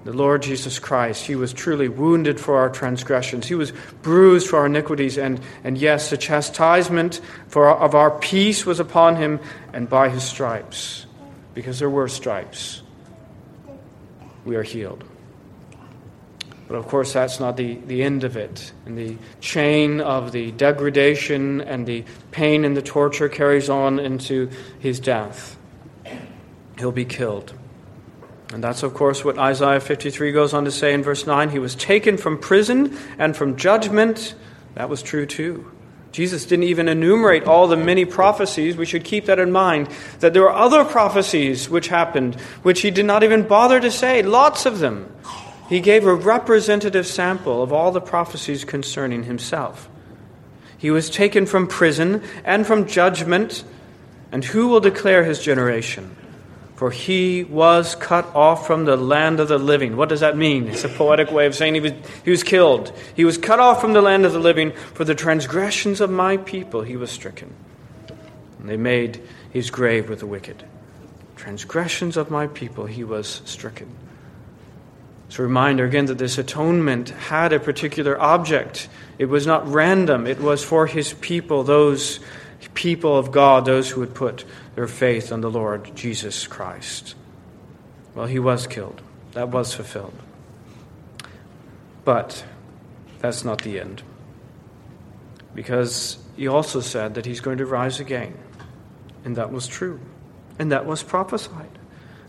the 0.04 0.14
Lord 0.14 0.42
Jesus 0.42 0.80
Christ. 0.80 1.26
He 1.26 1.36
was 1.36 1.54
truly 1.54 1.88
wounded 1.88 2.40
for 2.40 2.58
our 2.58 2.70
transgressions. 2.70 3.48
He 3.48 3.56
was 3.56 3.72
bruised 4.02 4.48
for 4.48 4.60
our 4.60 4.66
iniquities. 4.66 5.18
And, 5.18 5.40
and 5.64 5.78
yes, 5.78 6.10
the 6.10 6.18
chastisement 6.18 7.22
for 7.48 7.70
of 7.70 7.94
our 7.94 8.12
peace 8.12 8.66
was 8.66 8.80
upon 8.80 9.16
him, 9.16 9.40
and 9.74 9.90
by 9.90 10.10
his 10.10 10.24
stripes, 10.24 11.06
because 11.54 11.80
there 11.80 11.90
were 11.90 12.08
stripes, 12.08 12.82
we 14.44 14.56
are 14.56 14.64
healed. 14.64 15.04
But 16.68 16.78
of 16.78 16.88
course, 16.88 17.12
that's 17.12 17.40
not 17.40 17.58
the, 17.58 17.76
the 17.76 18.02
end 18.02 18.24
of 18.24 18.38
it. 18.38 18.72
And 18.86 18.98
the 18.98 19.18
chain 19.42 20.00
of 20.00 20.32
the 20.32 20.52
degradation 20.52 21.60
and 21.60 21.86
the 21.86 22.06
pain 22.32 22.64
and 22.64 22.78
the 22.78 22.82
torture 22.82 23.28
carries 23.28 23.70
on 23.70 24.00
into 24.00 24.50
his 24.80 25.02
death. 25.02 25.58
He'll 26.80 26.94
be 26.94 27.04
killed. 27.04 27.54
And 28.54 28.64
that's, 28.64 28.84
of 28.84 28.94
course, 28.94 29.24
what 29.24 29.38
Isaiah 29.38 29.80
53 29.80 30.32
goes 30.32 30.54
on 30.54 30.66
to 30.66 30.72
say 30.72 30.94
in 30.94 31.04
verse 31.04 31.26
9. 31.26 31.50
He 31.50 31.60
was 31.60 31.76
taken 31.76 32.18
from 32.18 32.38
prison 32.38 32.98
and 33.18 33.36
from 33.36 33.56
judgment. 33.56 34.36
That 34.76 34.90
was 34.90 35.02
true 35.02 35.26
too. 35.26 35.72
Jesus 36.12 36.46
didn't 36.46 36.66
even 36.66 36.90
enumerate 36.90 37.46
all 37.46 37.68
the 37.68 37.78
many 37.78 38.04
prophecies. 38.04 38.76
We 38.76 38.86
should 38.86 39.06
keep 39.06 39.26
that 39.26 39.40
in 39.40 39.52
mind. 39.52 39.88
That 40.20 40.34
there 40.34 40.42
were 40.42 40.52
other 40.52 40.84
prophecies 40.84 41.70
which 41.70 41.88
happened, 41.88 42.36
which 42.64 42.82
he 42.82 42.92
did 42.92 43.06
not 43.06 43.24
even 43.24 43.48
bother 43.48 43.80
to 43.80 43.90
say, 43.90 44.22
lots 44.22 44.66
of 44.66 44.80
them. 44.80 45.10
He 45.70 45.80
gave 45.80 46.06
a 46.06 46.14
representative 46.14 47.08
sample 47.08 47.64
of 47.64 47.72
all 47.72 47.92
the 47.94 48.02
prophecies 48.02 48.66
concerning 48.66 49.24
himself. 49.24 49.88
He 50.78 50.92
was 50.92 51.10
taken 51.10 51.46
from 51.46 51.68
prison 51.68 52.22
and 52.44 52.68
from 52.68 52.88
judgment. 52.88 53.64
And 54.34 54.44
who 54.44 54.68
will 54.68 54.82
declare 54.82 55.24
his 55.24 55.42
generation? 55.42 56.18
For 56.82 56.90
he 56.90 57.44
was 57.44 57.94
cut 57.94 58.26
off 58.34 58.66
from 58.66 58.86
the 58.86 58.98
land 58.98 59.40
of 59.40 59.48
the 59.48 59.60
living. 59.60 59.96
What 59.96 60.10
does 60.10 60.22
that 60.22 60.36
mean? 60.36 60.68
It's 60.68 60.84
a 60.84 60.90
poetic 60.90 61.32
way 61.32 61.46
of 61.46 61.54
saying 61.54 61.76
he 61.76 61.80
was, 61.80 61.92
he 62.26 62.32
was 62.32 62.42
killed. 62.42 62.92
He 63.16 63.24
was 63.24 63.38
cut 63.38 63.60
off 63.60 63.80
from 63.80 63.94
the 63.94 64.02
land 64.02 64.26
of 64.26 64.34
the 64.34 64.40
living. 64.40 64.72
For 64.96 65.06
the 65.06 65.14
transgressions 65.14 66.02
of 66.02 66.10
my 66.10 66.38
people 66.38 66.82
he 66.82 66.98
was 66.98 67.12
stricken. 67.12 67.54
And 68.58 68.68
they 68.68 68.78
made 68.78 69.22
his 69.52 69.70
grave 69.70 70.10
with 70.10 70.22
the 70.22 70.26
wicked. 70.26 70.64
Transgressions 71.36 72.18
of 72.18 72.32
my 72.32 72.48
people 72.48 72.88
he 72.88 73.04
was 73.04 73.44
stricken. 73.46 73.96
It's 75.28 75.38
a 75.38 75.44
reminder 75.44 75.86
again 75.86 76.08
that 76.08 76.18
this 76.18 76.40
atonement 76.40 77.10
had 77.10 77.54
a 77.54 77.60
particular 77.60 78.20
object. 78.20 78.90
It 79.20 79.26
was 79.26 79.46
not 79.46 79.72
random, 79.72 80.26
it 80.26 80.40
was 80.40 80.64
for 80.64 80.88
his 80.88 81.14
people, 81.14 81.62
those 81.62 82.20
people 82.74 83.18
of 83.18 83.32
God, 83.32 83.66
those 83.66 83.90
who 83.90 84.02
would 84.02 84.14
put 84.14 84.46
their 84.76 84.88
faith 84.88 85.32
on 85.32 85.42
the 85.42 85.50
Lord 85.50 85.96
Jesus 85.96 86.48
Christ. 86.48 87.16
Well, 88.14 88.28
he 88.28 88.40
was 88.40 88.68
killed. 88.68 89.02
That 89.34 89.50
was 89.50 89.74
fulfilled. 89.74 90.14
But 92.04 92.44
that's 93.20 93.44
not 93.46 93.62
the 93.62 93.80
end. 93.80 94.04
Because 95.54 96.18
he 96.36 96.48
also 96.48 96.80
said 96.82 97.16
that 97.16 97.26
he's 97.26 97.42
going 97.42 97.58
to 97.58 97.66
rise 97.66 98.00
again. 98.00 98.38
And 99.24 99.36
that 99.36 99.52
was 99.52 99.68
true. 99.68 100.00
And 100.58 100.72
that 100.72 100.86
was 100.86 101.04
prophesied. 101.04 101.71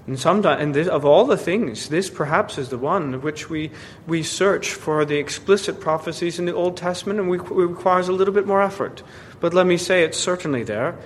And 0.06 0.18
sometimes, 0.18 0.61
and 0.61 0.75
this, 0.75 0.88
of 0.88 1.04
all 1.04 1.25
the 1.26 1.37
things, 1.37 1.88
this 1.88 2.11
perhaps 2.11 2.59
is 2.59 2.71
the 2.71 2.78
one 2.78 3.23
which 3.23 3.49
we, 3.49 3.71
we 4.06 4.25
search 4.25 4.75
for 4.75 5.04
the 5.04 5.16
explicit 5.16 5.80
prophecies 5.80 6.40
in 6.40 6.44
the 6.44 6.54
Old 6.54 6.76
Testament, 6.76 7.21
and 7.21 7.28
we, 7.28 7.38
it 7.38 7.50
requires 7.50 8.09
a 8.09 8.12
little 8.12 8.35
bit 8.35 8.47
more 8.47 8.62
effort. 8.62 9.02
But 9.38 9.54
let 9.54 9.66
me 9.66 9.76
say 9.76 10.02
it's 10.02 10.18
certainly 10.18 10.64
there. 10.64 10.97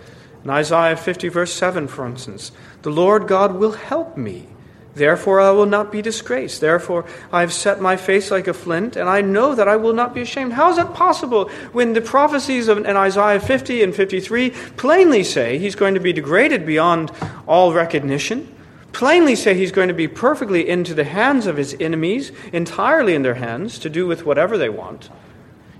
In 0.44 0.50
Isaiah 0.50 0.96
50, 0.96 1.28
verse 1.28 1.52
7, 1.52 1.88
for 1.88 2.06
instance, 2.06 2.52
the 2.82 2.90
Lord 2.90 3.28
God 3.28 3.56
will 3.56 3.72
help 3.72 4.16
me. 4.16 4.46
Therefore, 4.94 5.40
I 5.40 5.50
will 5.50 5.66
not 5.66 5.92
be 5.92 6.00
disgraced. 6.00 6.62
Therefore, 6.62 7.04
I 7.30 7.42
have 7.42 7.52
set 7.52 7.82
my 7.82 7.98
face 7.98 8.30
like 8.30 8.48
a 8.48 8.54
flint, 8.54 8.96
and 8.96 9.10
I 9.10 9.20
know 9.20 9.54
that 9.54 9.68
I 9.68 9.76
will 9.76 9.92
not 9.92 10.14
be 10.14 10.22
ashamed. 10.22 10.54
How 10.54 10.70
is 10.70 10.76
that 10.76 10.94
possible 10.94 11.50
when 11.72 11.92
the 11.92 12.00
prophecies 12.00 12.68
of 12.68 12.78
in 12.78 12.96
Isaiah 12.96 13.40
50 13.40 13.82
and 13.82 13.94
53 13.94 14.50
plainly 14.78 15.22
say 15.22 15.58
he's 15.58 15.74
going 15.74 15.92
to 15.92 16.00
be 16.00 16.14
degraded 16.14 16.64
beyond 16.64 17.12
all 17.46 17.74
recognition? 17.74 18.55
Plainly 18.96 19.36
say 19.36 19.52
he's 19.52 19.72
going 19.72 19.88
to 19.88 19.94
be 19.94 20.08
perfectly 20.08 20.66
into 20.66 20.94
the 20.94 21.04
hands 21.04 21.46
of 21.46 21.58
his 21.58 21.76
enemies, 21.78 22.32
entirely 22.50 23.14
in 23.14 23.20
their 23.20 23.34
hands, 23.34 23.78
to 23.80 23.90
do 23.90 24.06
with 24.06 24.24
whatever 24.24 24.56
they 24.56 24.70
want. 24.70 25.10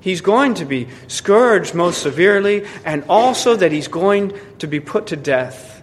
He's 0.00 0.20
going 0.20 0.52
to 0.56 0.66
be 0.66 0.88
scourged 1.08 1.74
most 1.74 2.02
severely, 2.02 2.66
and 2.84 3.04
also 3.08 3.56
that 3.56 3.72
he's 3.72 3.88
going 3.88 4.38
to 4.58 4.66
be 4.66 4.80
put 4.80 5.06
to 5.06 5.16
death. 5.16 5.82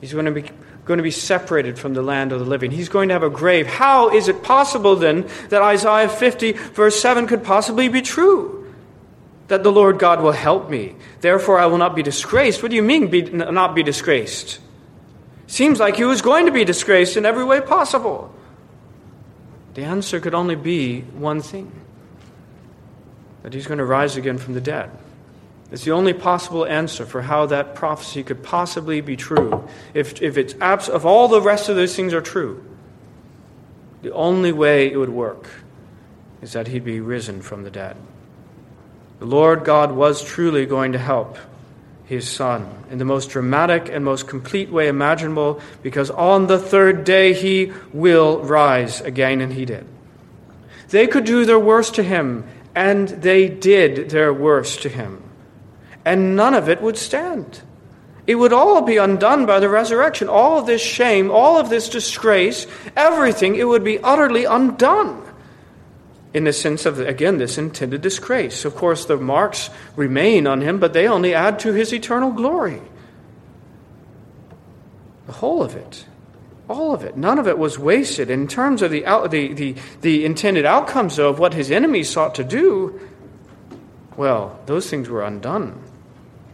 He's 0.00 0.12
going 0.12 0.24
to 0.24 0.32
be 0.32 0.50
going 0.86 0.98
to 0.98 1.04
be 1.04 1.12
separated 1.12 1.78
from 1.78 1.94
the 1.94 2.02
land 2.02 2.32
of 2.32 2.40
the 2.40 2.44
living. 2.44 2.72
He's 2.72 2.88
going 2.88 3.10
to 3.10 3.14
have 3.14 3.22
a 3.22 3.30
grave. 3.30 3.68
How 3.68 4.10
is 4.10 4.26
it 4.26 4.42
possible 4.42 4.96
then 4.96 5.28
that 5.50 5.62
Isaiah 5.62 6.08
50, 6.08 6.52
verse 6.52 7.00
7, 7.00 7.28
could 7.28 7.44
possibly 7.44 7.88
be 7.88 8.02
true? 8.02 8.74
That 9.46 9.62
the 9.62 9.70
Lord 9.70 10.00
God 10.00 10.20
will 10.20 10.32
help 10.32 10.68
me. 10.68 10.96
Therefore, 11.20 11.60
I 11.60 11.66
will 11.66 11.78
not 11.78 11.94
be 11.94 12.02
disgraced. 12.02 12.60
What 12.60 12.70
do 12.70 12.76
you 12.76 12.82
mean, 12.82 13.06
be, 13.06 13.22
not 13.22 13.76
be 13.76 13.84
disgraced? 13.84 14.58
Seems 15.50 15.80
like 15.80 15.96
he 15.96 16.04
was 16.04 16.22
going 16.22 16.46
to 16.46 16.52
be 16.52 16.64
disgraced 16.64 17.16
in 17.16 17.26
every 17.26 17.42
way 17.42 17.60
possible. 17.60 18.32
The 19.74 19.82
answer 19.82 20.20
could 20.20 20.32
only 20.32 20.54
be 20.54 21.00
one 21.00 21.42
thing 21.42 21.72
that 23.42 23.52
he's 23.52 23.66
going 23.66 23.78
to 23.78 23.84
rise 23.84 24.16
again 24.16 24.38
from 24.38 24.54
the 24.54 24.60
dead. 24.60 24.92
It's 25.72 25.84
the 25.84 25.90
only 25.90 26.12
possible 26.12 26.64
answer 26.64 27.04
for 27.04 27.22
how 27.22 27.46
that 27.46 27.74
prophecy 27.74 28.22
could 28.22 28.44
possibly 28.44 29.00
be 29.00 29.16
true. 29.16 29.68
If, 29.92 30.22
if, 30.22 30.38
it's 30.38 30.54
abs- 30.60 30.88
if 30.88 31.04
all 31.04 31.26
the 31.26 31.42
rest 31.42 31.68
of 31.68 31.74
those 31.74 31.96
things 31.96 32.14
are 32.14 32.20
true, 32.20 32.64
the 34.02 34.12
only 34.12 34.52
way 34.52 34.88
it 34.88 34.96
would 34.96 35.10
work 35.10 35.48
is 36.42 36.52
that 36.52 36.68
he'd 36.68 36.84
be 36.84 37.00
risen 37.00 37.42
from 37.42 37.64
the 37.64 37.72
dead. 37.72 37.96
The 39.18 39.26
Lord 39.26 39.64
God 39.64 39.90
was 39.90 40.22
truly 40.22 40.64
going 40.64 40.92
to 40.92 40.98
help 40.98 41.38
his 42.10 42.28
son 42.28 42.84
in 42.90 42.98
the 42.98 43.06
most 43.06 43.30
dramatic 43.30 43.88
and 43.88 44.04
most 44.04 44.28
complete 44.28 44.68
way 44.68 44.88
imaginable 44.88 45.60
because 45.82 46.10
on 46.10 46.46
the 46.46 46.58
third 46.58 47.04
day 47.04 47.32
he 47.32 47.72
will 47.94 48.40
rise 48.42 49.00
again, 49.00 49.40
and 49.40 49.54
he 49.54 49.64
did. 49.64 49.86
They 50.90 51.06
could 51.06 51.24
do 51.24 51.46
their 51.46 51.58
worst 51.58 51.94
to 51.94 52.02
him, 52.02 52.44
and 52.74 53.08
they 53.08 53.48
did 53.48 54.10
their 54.10 54.34
worst 54.34 54.82
to 54.82 54.88
him 54.90 55.22
and 56.04 56.36
none 56.36 56.54
of 56.54 56.68
it 56.68 56.80
would 56.80 56.96
stand. 56.96 57.62
It 58.26 58.34
would 58.36 58.52
all 58.52 58.82
be 58.82 58.96
undone 58.96 59.46
by 59.46 59.60
the 59.60 59.68
resurrection. 59.68 60.28
All 60.28 60.58
of 60.58 60.66
this 60.66 60.82
shame, 60.82 61.30
all 61.30 61.58
of 61.58 61.68
this 61.68 61.88
disgrace, 61.88 62.66
everything, 62.96 63.56
it 63.56 63.64
would 63.64 63.84
be 63.84 63.98
utterly 63.98 64.44
undone. 64.44 65.26
In 66.32 66.44
the 66.44 66.52
sense 66.52 66.86
of, 66.86 67.00
again, 67.00 67.38
this 67.38 67.58
intended 67.58 68.02
disgrace. 68.02 68.64
Of 68.64 68.76
course, 68.76 69.04
the 69.04 69.16
marks 69.16 69.68
remain 69.96 70.46
on 70.46 70.60
him, 70.60 70.78
but 70.78 70.92
they 70.92 71.08
only 71.08 71.34
add 71.34 71.58
to 71.60 71.72
his 71.72 71.92
eternal 71.92 72.30
glory. 72.30 72.80
The 75.26 75.32
whole 75.32 75.62
of 75.62 75.74
it. 75.74 76.06
All 76.68 76.94
of 76.94 77.02
it. 77.02 77.16
None 77.16 77.40
of 77.40 77.48
it 77.48 77.58
was 77.58 77.78
wasted. 77.78 78.30
In 78.30 78.46
terms 78.46 78.80
of 78.80 78.92
the, 78.92 79.00
the, 79.28 79.52
the, 79.54 79.76
the 80.02 80.24
intended 80.24 80.64
outcomes 80.64 81.18
of 81.18 81.40
what 81.40 81.52
his 81.52 81.72
enemies 81.72 82.08
sought 82.08 82.36
to 82.36 82.44
do, 82.44 83.00
well, 84.16 84.60
those 84.66 84.88
things 84.88 85.08
were 85.08 85.22
undone. 85.22 85.82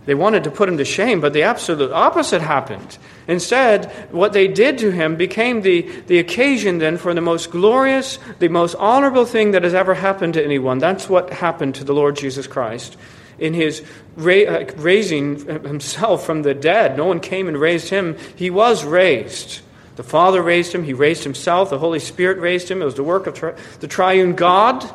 They 0.07 0.15
wanted 0.15 0.45
to 0.45 0.53
put 0.53 0.69
him 0.69 0.79
to 0.79 0.85
shame, 0.85 1.21
but 1.21 1.33
the 1.33 1.43
absolute 1.43 1.91
opposite 1.91 2.41
happened. 2.41 2.97
Instead, 3.27 3.91
what 4.13 4.33
they 4.33 4.47
did 4.47 4.79
to 4.79 4.93
him 4.93 5.17
became 5.17 5.63
the, 5.63 5.83
the 6.07 6.19
occasion 6.19 6.79
then 6.79 6.97
for 6.97 7.13
the 7.13 7.21
most 7.21 7.51
glorious, 7.51 8.21
the 8.39 8.49
most 8.49 8.77
honorable 8.77 9.27
thing 9.27 9.51
that 9.51 9.65
has 9.65 9.75
ever 9.75 9.95
happened 9.95 10.35
to 10.35 10.45
anyone. 10.45 10.79
That's 10.79 11.09
what 11.09 11.31
happened 11.31 11.75
to 11.77 11.85
the 11.85 11.93
Lord 11.93 12.17
Jesus 12.17 12.47
Christ. 12.47 12.97
In 13.39 13.53
his 13.53 13.83
uh, 14.17 14.65
raising 14.77 15.45
himself 15.45 16.25
from 16.25 16.43
the 16.43 16.55
dead, 16.55 16.97
no 16.97 17.05
one 17.05 17.19
came 17.19 17.49
and 17.49 17.57
raised 17.57 17.89
him. 17.89 18.17
He 18.37 18.49
was 18.49 18.85
raised. 18.85 19.61
The 19.97 20.05
Father 20.05 20.41
raised 20.41 20.73
him, 20.73 20.85
he 20.85 20.93
raised 20.93 21.25
himself, 21.25 21.71
the 21.71 21.79
Holy 21.79 21.99
Spirit 21.99 22.39
raised 22.39 22.71
him. 22.71 22.81
It 22.81 22.85
was 22.85 22.95
the 22.95 23.03
work 23.03 23.27
of 23.27 23.35
tri- 23.35 23.55
the 23.81 23.89
triune 23.89 24.35
God. 24.35 24.89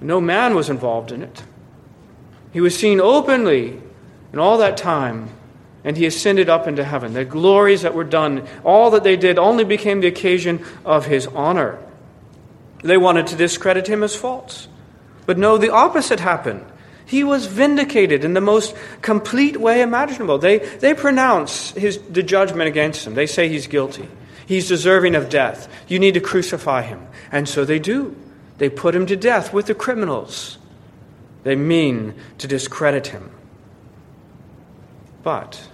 No 0.00 0.20
man 0.20 0.54
was 0.54 0.70
involved 0.70 1.12
in 1.12 1.22
it. 1.22 1.42
He 2.52 2.60
was 2.60 2.78
seen 2.78 3.00
openly 3.00 3.80
in 4.34 4.40
all 4.40 4.58
that 4.58 4.76
time, 4.76 5.28
and 5.84 5.96
he 5.96 6.06
ascended 6.06 6.48
up 6.48 6.66
into 6.66 6.82
heaven. 6.82 7.12
The 7.12 7.24
glories 7.24 7.82
that 7.82 7.94
were 7.94 8.02
done, 8.02 8.48
all 8.64 8.90
that 8.90 9.04
they 9.04 9.16
did, 9.16 9.38
only 9.38 9.62
became 9.62 10.00
the 10.00 10.08
occasion 10.08 10.64
of 10.84 11.06
his 11.06 11.28
honor. 11.28 11.78
They 12.82 12.96
wanted 12.96 13.28
to 13.28 13.36
discredit 13.36 13.86
him 13.86 14.02
as 14.02 14.16
false. 14.16 14.66
But 15.24 15.38
no, 15.38 15.56
the 15.56 15.72
opposite 15.72 16.18
happened. 16.18 16.64
He 17.06 17.22
was 17.22 17.46
vindicated 17.46 18.24
in 18.24 18.34
the 18.34 18.40
most 18.40 18.74
complete 19.02 19.56
way 19.56 19.82
imaginable. 19.82 20.38
They, 20.38 20.58
they 20.58 20.94
pronounce 20.94 21.70
his, 21.70 21.98
the 21.98 22.24
judgment 22.24 22.66
against 22.66 23.06
him. 23.06 23.14
They 23.14 23.26
say 23.26 23.48
he's 23.48 23.68
guilty. 23.68 24.08
He's 24.46 24.66
deserving 24.66 25.14
of 25.14 25.28
death. 25.28 25.68
You 25.86 26.00
need 26.00 26.14
to 26.14 26.20
crucify 26.20 26.82
him. 26.82 27.06
And 27.30 27.48
so 27.48 27.64
they 27.64 27.78
do. 27.78 28.16
They 28.58 28.68
put 28.68 28.96
him 28.96 29.06
to 29.06 29.14
death 29.14 29.52
with 29.52 29.66
the 29.66 29.76
criminals. 29.76 30.58
They 31.44 31.54
mean 31.54 32.14
to 32.38 32.48
discredit 32.48 33.06
him. 33.06 33.30
But 35.24 35.68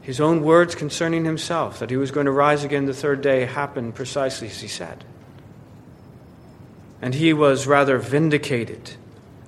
his 0.00 0.20
own 0.20 0.42
words 0.42 0.74
concerning 0.74 1.24
himself, 1.24 1.78
that 1.78 1.90
he 1.90 1.96
was 1.96 2.10
going 2.10 2.26
to 2.26 2.32
rise 2.32 2.64
again 2.64 2.86
the 2.86 2.94
third 2.94 3.20
day, 3.22 3.44
happened 3.44 3.94
precisely 3.94 4.48
as 4.48 4.60
he 4.60 4.66
said. 4.66 5.04
And 7.00 7.14
he 7.14 7.32
was 7.32 7.66
rather 7.66 7.98
vindicated 7.98 8.96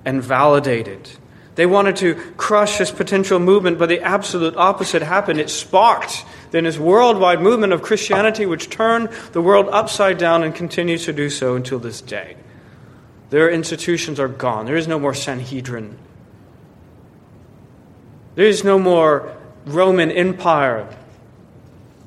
and 0.05 0.23
validated. 0.23 1.09
They 1.55 1.65
wanted 1.65 1.95
to 1.97 2.15
crush 2.37 2.77
his 2.77 2.91
potential 2.91 3.39
movement, 3.39 3.79
but 3.79 3.89
the 3.89 4.01
absolute 4.01 4.55
opposite 4.55 5.01
happened. 5.01 5.39
It 5.39 5.49
sparked 5.49 6.23
then 6.51 6.65
his 6.65 6.79
worldwide 6.79 7.41
movement 7.41 7.73
of 7.73 7.81
Christianity, 7.81 8.45
which 8.45 8.69
turned 8.69 9.09
the 9.31 9.41
world 9.41 9.67
upside 9.71 10.17
down 10.17 10.43
and 10.43 10.53
continues 10.53 11.05
to 11.05 11.13
do 11.13 11.29
so 11.29 11.55
until 11.55 11.79
this 11.79 12.01
day. 12.01 12.37
Their 13.29 13.49
institutions 13.49 14.19
are 14.19 14.27
gone. 14.27 14.65
There 14.65 14.77
is 14.77 14.87
no 14.87 14.99
more 14.99 15.13
Sanhedrin. 15.13 15.97
There 18.35 18.45
is 18.45 18.63
no 18.63 18.77
more 18.77 19.33
Roman 19.65 20.11
Empire. 20.11 20.87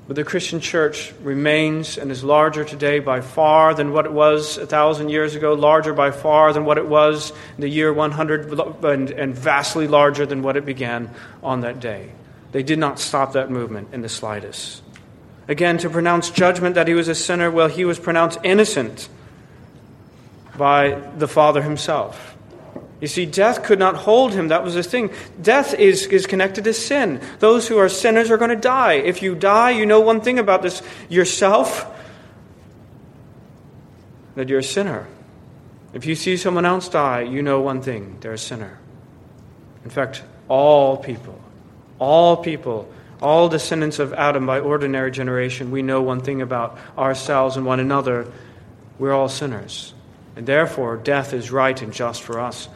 But 0.07 0.17
the 0.17 0.25
Christian 0.25 0.61
church 0.61 1.13
remains 1.23 1.99
and 1.99 2.11
is 2.11 2.25
larger 2.25 2.65
today 2.65 2.99
by 2.99 3.21
far 3.21 3.75
than 3.75 3.93
what 3.93 4.07
it 4.07 4.13
was 4.13 4.57
a 4.57 4.67
thousand 4.67 5.11
years 5.11 5.35
ago, 5.35 5.53
larger 5.53 5.93
by 5.93 6.13
far 6.13 6.55
than 6.55 6.65
what 6.65 6.79
it 6.79 6.87
was 6.87 7.31
in 7.57 7.61
the 7.61 7.69
year 7.69 7.93
100, 7.93 8.85
and, 8.85 9.11
and 9.11 9.35
vastly 9.35 9.87
larger 9.87 10.25
than 10.25 10.43
what 10.43 10.57
it 10.57 10.65
began 10.65 11.11
on 11.43 11.61
that 11.61 11.81
day. 11.81 12.11
They 12.53 12.63
did 12.63 12.79
not 12.79 12.99
stop 12.99 13.35
that 13.35 13.51
movement 13.51 13.89
in 13.93 14.01
the 14.01 14.09
slightest. 14.09 14.83
Again, 15.47 15.77
to 15.79 15.91
pronounce 15.91 16.31
judgment 16.31 16.75
that 16.77 16.89
he 16.89 16.95
was 16.95 17.09
a 17.09 17.15
sinner, 17.15 17.51
well, 17.51 17.69
he 17.69 17.85
was 17.85 17.99
pronounced 17.99 18.39
innocent 18.45 19.11
by 20.57 21.01
the 21.19 21.29
Father 21.29 21.63
himself. 21.63 22.28
You 23.01 23.07
see, 23.07 23.27
death 23.27 23.63
could 23.63 23.79
not 23.79 23.95
hold 23.95 24.33
him. 24.33 24.49
That 24.49 24.65
was 24.65 24.75
the 24.75 24.83
thing. 24.83 25.11
Death 25.41 25.75
is, 25.75 26.07
is 26.07 26.27
connected 26.27 26.65
to 26.65 26.73
sin. 26.73 27.21
Those 27.39 27.69
who 27.69 27.79
are 27.79 27.89
sinners 27.89 28.31
are 28.31 28.37
going 28.37 28.51
to 28.51 28.57
die. 28.57 28.95
If 28.95 29.23
you 29.23 29.35
die, 29.35 29.71
you 29.71 29.87
know 29.87 30.01
one 30.01 30.21
thing 30.21 30.39
about 30.39 30.63
this 30.63 30.83
yourself 31.09 31.87
that 34.35 34.49
you're 34.49 34.59
a 34.59 34.65
sinner. 34.65 35.07
If 35.93 36.07
you 36.07 36.15
see 36.15 36.37
someone 36.37 36.65
else 36.65 36.89
die, 36.89 37.23
you 37.23 37.43
know 37.43 37.61
one 37.61 37.83
thing 37.83 38.19
they're 38.21 38.33
a 38.33 38.39
sinner. 38.39 38.79
In 39.85 39.91
fact, 39.91 40.23
all 40.49 40.97
people, 40.97 41.41
all 41.99 42.37
people, 42.37 42.93
all 43.23 43.49
descendants 43.49 43.99
of 43.99 44.13
Adam 44.13 44.45
by 44.45 44.61
ordinary 44.61 45.11
generation, 45.11 45.71
we 45.71 45.83
know 45.83 46.03
one 46.03 46.21
thing 46.21 46.43
about 46.43 46.79
ourselves 46.97 47.57
and 47.57 47.65
one 47.65 47.81
another 47.81 48.31
we're 48.99 49.13
all 49.13 49.29
sinners. 49.29 49.95
And 50.37 50.47
therefore, 50.47 50.97
death 50.97 51.33
is 51.33 51.51
right 51.51 51.81
and 51.81 51.93
just 51.93 52.23
for 52.23 52.41
us. 52.41 52.69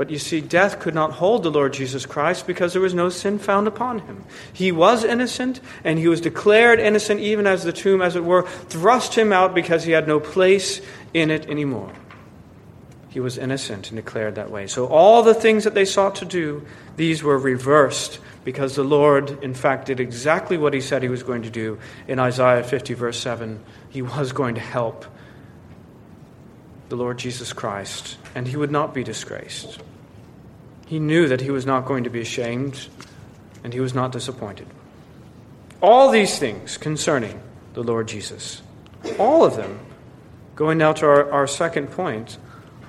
But 0.00 0.08
you 0.08 0.18
see, 0.18 0.40
death 0.40 0.80
could 0.80 0.94
not 0.94 1.12
hold 1.12 1.42
the 1.42 1.50
Lord 1.50 1.74
Jesus 1.74 2.06
Christ 2.06 2.46
because 2.46 2.72
there 2.72 2.80
was 2.80 2.94
no 2.94 3.10
sin 3.10 3.38
found 3.38 3.68
upon 3.68 3.98
him. 3.98 4.24
He 4.50 4.72
was 4.72 5.04
innocent, 5.04 5.60
and 5.84 5.98
he 5.98 6.08
was 6.08 6.22
declared 6.22 6.80
innocent 6.80 7.20
even 7.20 7.46
as 7.46 7.64
the 7.64 7.72
tomb, 7.74 8.00
as 8.00 8.16
it 8.16 8.24
were, 8.24 8.48
thrust 8.48 9.14
him 9.14 9.30
out 9.30 9.54
because 9.54 9.84
he 9.84 9.92
had 9.92 10.08
no 10.08 10.18
place 10.18 10.80
in 11.12 11.30
it 11.30 11.50
anymore. 11.50 11.92
He 13.10 13.20
was 13.20 13.36
innocent 13.36 13.90
and 13.90 13.96
declared 13.96 14.36
that 14.36 14.50
way. 14.50 14.68
So 14.68 14.86
all 14.86 15.22
the 15.22 15.34
things 15.34 15.64
that 15.64 15.74
they 15.74 15.84
sought 15.84 16.14
to 16.14 16.24
do, 16.24 16.64
these 16.96 17.22
were 17.22 17.36
reversed 17.36 18.20
because 18.42 18.76
the 18.76 18.84
Lord, 18.84 19.44
in 19.44 19.52
fact, 19.52 19.88
did 19.88 20.00
exactly 20.00 20.56
what 20.56 20.72
he 20.72 20.80
said 20.80 21.02
he 21.02 21.10
was 21.10 21.22
going 21.22 21.42
to 21.42 21.50
do 21.50 21.78
in 22.08 22.18
Isaiah 22.18 22.64
50, 22.64 22.94
verse 22.94 23.20
7. 23.20 23.62
He 23.90 24.00
was 24.00 24.32
going 24.32 24.54
to 24.54 24.62
help 24.62 25.04
the 26.88 26.96
Lord 26.96 27.18
Jesus 27.18 27.52
Christ, 27.52 28.16
and 28.34 28.48
he 28.48 28.56
would 28.56 28.70
not 28.70 28.94
be 28.94 29.04
disgraced. 29.04 29.78
He 30.90 30.98
knew 30.98 31.28
that 31.28 31.40
he 31.40 31.52
was 31.52 31.64
not 31.64 31.84
going 31.84 32.02
to 32.02 32.10
be 32.10 32.20
ashamed, 32.20 32.88
and 33.62 33.72
he 33.72 33.78
was 33.78 33.94
not 33.94 34.10
disappointed. 34.10 34.66
All 35.80 36.10
these 36.10 36.36
things 36.36 36.76
concerning 36.78 37.40
the 37.74 37.84
Lord 37.84 38.08
Jesus, 38.08 38.60
all 39.16 39.44
of 39.44 39.54
them, 39.54 39.78
going 40.56 40.78
now 40.78 40.92
to 40.94 41.06
our, 41.06 41.30
our 41.30 41.46
second 41.46 41.92
point, 41.92 42.38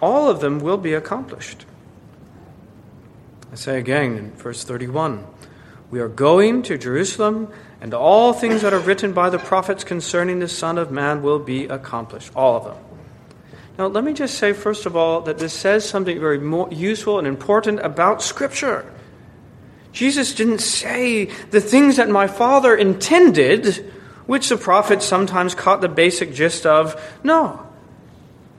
all 0.01 0.31
of 0.31 0.39
them 0.39 0.57
will 0.61 0.79
be 0.79 0.95
accomplished. 0.95 1.67
I 3.51 3.55
say 3.55 3.77
again 3.77 4.17
in 4.17 4.31
verse 4.31 4.63
31 4.63 5.23
We 5.91 5.99
are 5.99 6.09
going 6.09 6.63
to 6.63 6.79
Jerusalem, 6.79 7.53
and 7.81 7.93
all 7.93 8.33
things 8.33 8.63
that 8.63 8.73
are 8.73 8.79
written 8.79 9.13
by 9.13 9.29
the 9.29 9.37
prophets 9.37 9.83
concerning 9.83 10.39
the 10.39 10.47
Son 10.47 10.79
of 10.79 10.89
Man 10.89 11.21
will 11.21 11.37
be 11.37 11.65
accomplished. 11.65 12.31
All 12.35 12.57
of 12.57 12.63
them. 12.63 12.90
Now, 13.77 13.87
let 13.87 14.03
me 14.03 14.13
just 14.13 14.37
say, 14.37 14.53
first 14.53 14.85
of 14.85 14.95
all, 14.95 15.21
that 15.21 15.37
this 15.37 15.53
says 15.53 15.87
something 15.87 16.19
very 16.19 16.39
useful 16.75 17.17
and 17.17 17.27
important 17.27 17.79
about 17.79 18.21
Scripture. 18.21 18.85
Jesus 19.91 20.33
didn't 20.33 20.59
say 20.59 21.25
the 21.25 21.61
things 21.61 21.97
that 21.97 22.09
my 22.09 22.27
Father 22.27 22.75
intended, 22.75 23.91
which 24.25 24.49
the 24.49 24.57
prophets 24.57 25.05
sometimes 25.05 25.55
caught 25.55 25.81
the 25.81 25.89
basic 25.89 26.33
gist 26.33 26.65
of. 26.65 27.01
No. 27.23 27.67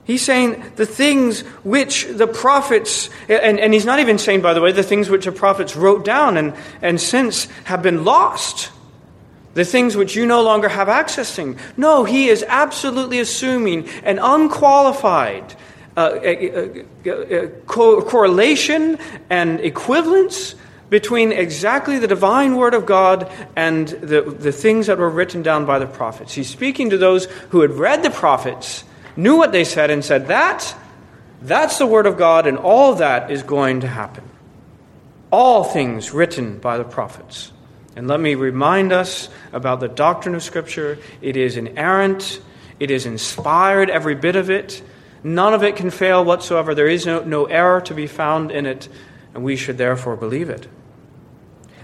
He's 0.05 0.21
saying 0.21 0.63
the 0.75 0.85
things 0.85 1.41
which 1.63 2.05
the 2.05 2.27
prophets, 2.27 3.09
and, 3.29 3.59
and 3.59 3.73
he's 3.73 3.85
not 3.85 3.99
even 3.99 4.17
saying, 4.17 4.41
by 4.41 4.53
the 4.53 4.61
way, 4.61 4.71
the 4.71 4.83
things 4.83 5.09
which 5.09 5.25
the 5.25 5.31
prophets 5.31 5.75
wrote 5.75 6.03
down 6.03 6.37
and, 6.37 6.53
and 6.81 6.99
since 6.99 7.45
have 7.63 7.81
been 7.81 8.03
lost. 8.03 8.71
The 9.53 9.65
things 9.65 9.95
which 9.95 10.15
you 10.15 10.25
no 10.25 10.41
longer 10.41 10.67
have 10.67 10.89
access 10.89 11.35
to. 11.35 11.55
No, 11.77 12.03
he 12.03 12.29
is 12.29 12.43
absolutely 12.47 13.19
assuming 13.19 13.87
an 14.03 14.19
unqualified 14.19 15.55
uh, 15.95 16.19
a, 16.23 16.85
a, 17.05 17.43
a 17.43 17.47
co- 17.67 18.01
correlation 18.01 18.97
and 19.29 19.59
equivalence 19.59 20.55
between 20.89 21.31
exactly 21.31 21.99
the 21.99 22.07
divine 22.07 22.55
word 22.55 22.73
of 22.73 22.85
God 22.85 23.31
and 23.55 23.87
the, 23.87 24.21
the 24.21 24.51
things 24.51 24.87
that 24.87 24.97
were 24.97 25.09
written 25.09 25.41
down 25.41 25.65
by 25.65 25.79
the 25.79 25.87
prophets. 25.87 26.33
He's 26.33 26.49
speaking 26.49 26.89
to 26.91 26.97
those 26.97 27.25
who 27.49 27.61
had 27.61 27.71
read 27.71 28.03
the 28.03 28.09
prophets, 28.11 28.83
knew 29.15 29.37
what 29.37 29.51
they 29.51 29.63
said, 29.63 29.89
and 29.89 30.03
said, 30.03 30.27
That, 30.27 30.75
that's 31.41 31.77
the 31.77 31.87
word 31.87 32.05
of 32.05 32.17
God, 32.17 32.47
and 32.47 32.57
all 32.57 32.95
that 32.95 33.31
is 33.31 33.43
going 33.43 33.81
to 33.81 33.87
happen. 33.87 34.23
All 35.31 35.63
things 35.63 36.11
written 36.11 36.59
by 36.59 36.77
the 36.77 36.83
prophets. 36.83 37.52
And 37.95 38.07
let 38.07 38.19
me 38.19 38.35
remind 38.35 38.91
us 38.91 39.29
about 39.51 39.79
the 39.79 39.87
doctrine 39.87 40.35
of 40.35 40.43
Scripture. 40.43 40.97
It 41.21 41.37
is 41.37 41.57
inerrant, 41.57 42.41
it 42.79 42.89
is 42.89 43.05
inspired, 43.05 43.89
every 43.89 44.15
bit 44.15 44.35
of 44.35 44.49
it. 44.49 44.81
None 45.23 45.53
of 45.53 45.63
it 45.63 45.75
can 45.75 45.89
fail 45.89 46.25
whatsoever. 46.25 46.75
There 46.75 46.87
is 46.87 47.05
no, 47.05 47.23
no 47.23 47.45
error 47.45 47.81
to 47.81 47.93
be 47.93 48.07
found 48.07 48.51
in 48.51 48.65
it, 48.65 48.89
and 49.33 49.43
we 49.43 49.55
should 49.55 49.77
therefore 49.77 50.15
believe 50.15 50.49
it. 50.49 50.67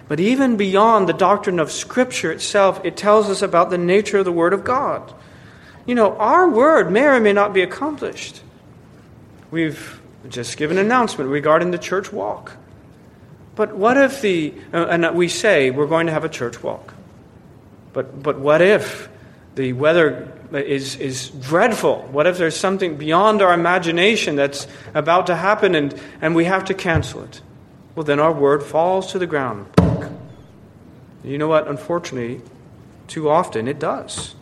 But 0.08 0.20
even 0.20 0.58
beyond 0.58 1.08
the 1.08 1.14
doctrine 1.14 1.60
of 1.60 1.72
Scripture 1.72 2.32
itself, 2.32 2.84
it 2.84 2.98
tells 2.98 3.30
us 3.30 3.44
about 3.44 3.70
the 3.70 3.78
nature 3.78 4.18
of 4.18 4.26
the 4.26 4.32
Word 4.32 4.54
of 4.54 4.64
God. 4.64 5.14
You 5.86 5.94
know, 5.94 6.18
our 6.18 6.50
Word 6.50 6.92
may 6.92 7.06
or 7.06 7.20
may 7.20 7.34
not 7.34 7.54
be 7.54 7.62
accomplished. 7.62 8.42
We've 9.52 10.02
just 10.28 10.58
given 10.58 10.80
an 10.80 10.86
announcement 10.86 11.30
regarding 11.30 11.72
the 11.72 11.78
church 11.78 12.12
walk. 12.12 12.58
But 13.60 13.76
what 13.76 13.98
if 13.98 14.22
the, 14.22 14.54
uh, 14.74 14.86
and 14.86 15.18
we 15.18 15.28
say 15.28 15.70
we're 15.70 15.86
going 15.86 16.08
to 16.08 16.14
have 16.14 16.24
a 16.24 16.30
church 16.30 16.64
walk. 16.64 16.94
But, 17.92 18.24
but 18.24 18.40
what 18.40 18.62
if 18.62 19.10
the 19.56 19.74
weather 19.74 20.32
is, 20.54 20.96
is 20.96 21.30
dreadful? 21.30 22.04
What 22.04 22.26
if 22.26 22.38
there's 22.38 22.56
something 22.56 22.96
beyond 22.96 23.42
our 23.42 23.54
imagination 23.54 24.38
that's 24.38 24.66
about 24.94 25.28
to 25.28 25.36
happen 25.36 25.76
and, 25.76 25.94
and 26.22 26.36
we 26.36 26.46
have 26.46 26.64
to 26.66 26.74
cancel 26.74 27.26
it? 27.26 27.42
Well, 27.96 28.06
then 28.06 28.22
our 28.22 28.32
word 28.32 28.64
falls 28.64 29.12
to 29.12 29.20
the 29.20 29.28
ground. 29.28 29.68
You 31.26 31.38
know 31.38 31.50
what? 31.50 31.68
Unfortunately, 31.68 32.42
too 33.10 33.30
often 33.30 33.68
it 33.68 33.78
does. 33.78 34.36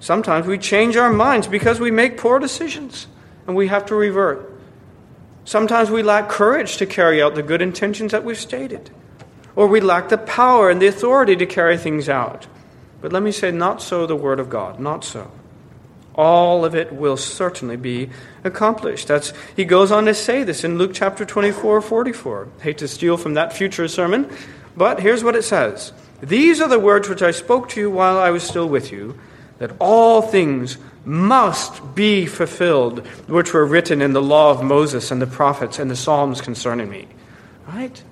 Sometimes 0.00 0.48
we 0.48 0.58
change 0.58 0.96
our 0.96 1.12
minds 1.12 1.46
because 1.46 1.78
we 1.78 1.92
make 1.92 2.18
poor 2.18 2.40
decisions 2.40 3.06
and 3.46 3.54
we 3.54 3.68
have 3.68 3.86
to 3.86 3.94
revert. 3.94 4.53
Sometimes 5.44 5.90
we 5.90 6.02
lack 6.02 6.28
courage 6.28 6.78
to 6.78 6.86
carry 6.86 7.22
out 7.22 7.34
the 7.34 7.42
good 7.42 7.60
intentions 7.60 8.12
that 8.12 8.24
we've 8.24 8.38
stated, 8.38 8.90
or 9.54 9.66
we 9.66 9.80
lack 9.80 10.08
the 10.08 10.18
power 10.18 10.70
and 10.70 10.80
the 10.80 10.86
authority 10.86 11.36
to 11.36 11.46
carry 11.46 11.76
things 11.76 12.08
out. 12.08 12.46
But 13.02 13.12
let 13.12 13.22
me 13.22 13.32
say, 13.32 13.50
not 13.50 13.82
so 13.82 14.06
the 14.06 14.16
Word 14.16 14.40
of 14.40 14.48
God, 14.48 14.80
not 14.80 15.04
so. 15.04 15.30
All 16.14 16.64
of 16.64 16.74
it 16.74 16.92
will 16.92 17.18
certainly 17.18 17.76
be 17.76 18.08
accomplished. 18.44 19.08
That's, 19.08 19.32
he 19.54 19.64
goes 19.64 19.92
on 19.92 20.06
to 20.06 20.14
say 20.14 20.44
this 20.44 20.64
in 20.64 20.78
Luke 20.78 20.92
chapter 20.94 21.24
24, 21.26 21.82
44. 21.82 22.48
Hate 22.62 22.78
to 22.78 22.88
steal 22.88 23.16
from 23.16 23.34
that 23.34 23.52
future 23.52 23.88
sermon, 23.88 24.30
but 24.76 25.00
here's 25.00 25.22
what 25.22 25.36
it 25.36 25.42
says 25.42 25.92
These 26.22 26.60
are 26.60 26.68
the 26.68 26.78
words 26.78 27.08
which 27.08 27.22
I 27.22 27.32
spoke 27.32 27.68
to 27.70 27.80
you 27.80 27.90
while 27.90 28.16
I 28.16 28.30
was 28.30 28.44
still 28.44 28.68
with 28.68 28.90
you, 28.90 29.18
that 29.58 29.72
all 29.78 30.22
things 30.22 30.78
must 31.04 31.94
be 31.94 32.26
fulfilled, 32.26 33.06
which 33.26 33.52
were 33.52 33.66
written 33.66 34.00
in 34.00 34.12
the 34.12 34.22
law 34.22 34.50
of 34.50 34.62
Moses 34.62 35.10
and 35.10 35.20
the 35.20 35.26
prophets 35.26 35.78
and 35.78 35.90
the 35.90 35.96
Psalms 35.96 36.40
concerning 36.40 36.88
me. 36.88 37.06
Right? 37.66 38.02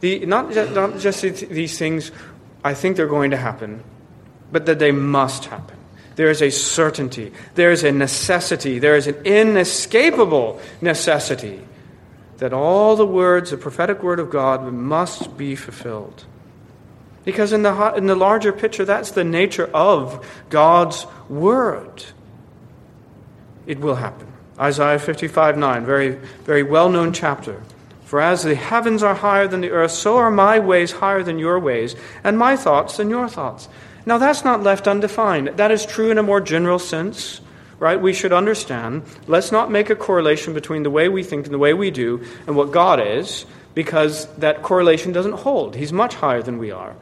The, 0.00 0.24
not, 0.26 0.52
just, 0.52 0.72
not 0.72 0.98
just 0.98 1.22
these 1.22 1.78
things, 1.78 2.10
I 2.64 2.74
think 2.74 2.96
they're 2.96 3.06
going 3.06 3.30
to 3.30 3.36
happen, 3.36 3.82
but 4.50 4.66
that 4.66 4.78
they 4.78 4.92
must 4.92 5.46
happen. 5.46 5.76
There 6.16 6.30
is 6.30 6.42
a 6.42 6.50
certainty, 6.50 7.32
there 7.54 7.70
is 7.70 7.84
a 7.84 7.92
necessity, 7.92 8.78
there 8.78 8.96
is 8.96 9.06
an 9.06 9.16
inescapable 9.24 10.60
necessity 10.80 11.60
that 12.38 12.52
all 12.52 12.96
the 12.96 13.06
words, 13.06 13.50
the 13.50 13.56
prophetic 13.56 14.02
word 14.02 14.18
of 14.18 14.30
God, 14.30 14.70
must 14.72 15.36
be 15.36 15.54
fulfilled. 15.54 16.24
Because 17.24 17.52
in 17.52 17.62
the, 17.62 17.94
in 17.94 18.06
the 18.06 18.14
larger 18.14 18.52
picture, 18.52 18.84
that's 18.84 19.10
the 19.12 19.24
nature 19.24 19.70
of 19.74 20.26
God's 20.48 21.06
word. 21.28 22.04
It 23.70 23.78
will 23.78 23.94
happen. 23.94 24.26
Isaiah 24.58 24.98
55 24.98 25.56
9, 25.56 25.86
very, 25.86 26.18
very 26.42 26.64
well 26.64 26.90
known 26.90 27.12
chapter. 27.12 27.62
For 28.04 28.20
as 28.20 28.42
the 28.42 28.56
heavens 28.56 29.04
are 29.04 29.14
higher 29.14 29.46
than 29.46 29.60
the 29.60 29.70
earth, 29.70 29.92
so 29.92 30.16
are 30.16 30.32
my 30.32 30.58
ways 30.58 30.90
higher 30.90 31.22
than 31.22 31.38
your 31.38 31.60
ways, 31.60 31.94
and 32.24 32.36
my 32.36 32.56
thoughts 32.56 32.96
than 32.96 33.10
your 33.10 33.28
thoughts. 33.28 33.68
Now, 34.04 34.18
that's 34.18 34.44
not 34.44 34.64
left 34.64 34.88
undefined. 34.88 35.52
That 35.54 35.70
is 35.70 35.86
true 35.86 36.10
in 36.10 36.18
a 36.18 36.22
more 36.24 36.40
general 36.40 36.80
sense 36.80 37.40
right? 37.78 37.98
We 37.98 38.12
should 38.12 38.34
understand. 38.34 39.04
Let's 39.26 39.50
not 39.50 39.70
make 39.70 39.88
a 39.88 39.96
correlation 39.96 40.52
between 40.52 40.82
the 40.82 40.90
way 40.90 41.08
we 41.08 41.22
think 41.22 41.46
and 41.46 41.54
the 41.54 41.58
way 41.58 41.72
we 41.72 41.90
do 41.90 42.22
and 42.46 42.54
what 42.54 42.72
God 42.72 43.00
is, 43.00 43.46
because 43.72 44.26
that 44.36 44.62
correlation 44.62 45.12
doesn't 45.12 45.32
hold. 45.32 45.74
He's 45.74 45.90
much 45.90 46.14
higher 46.14 46.42
than 46.42 46.58
we 46.58 46.72
are. 46.72 46.94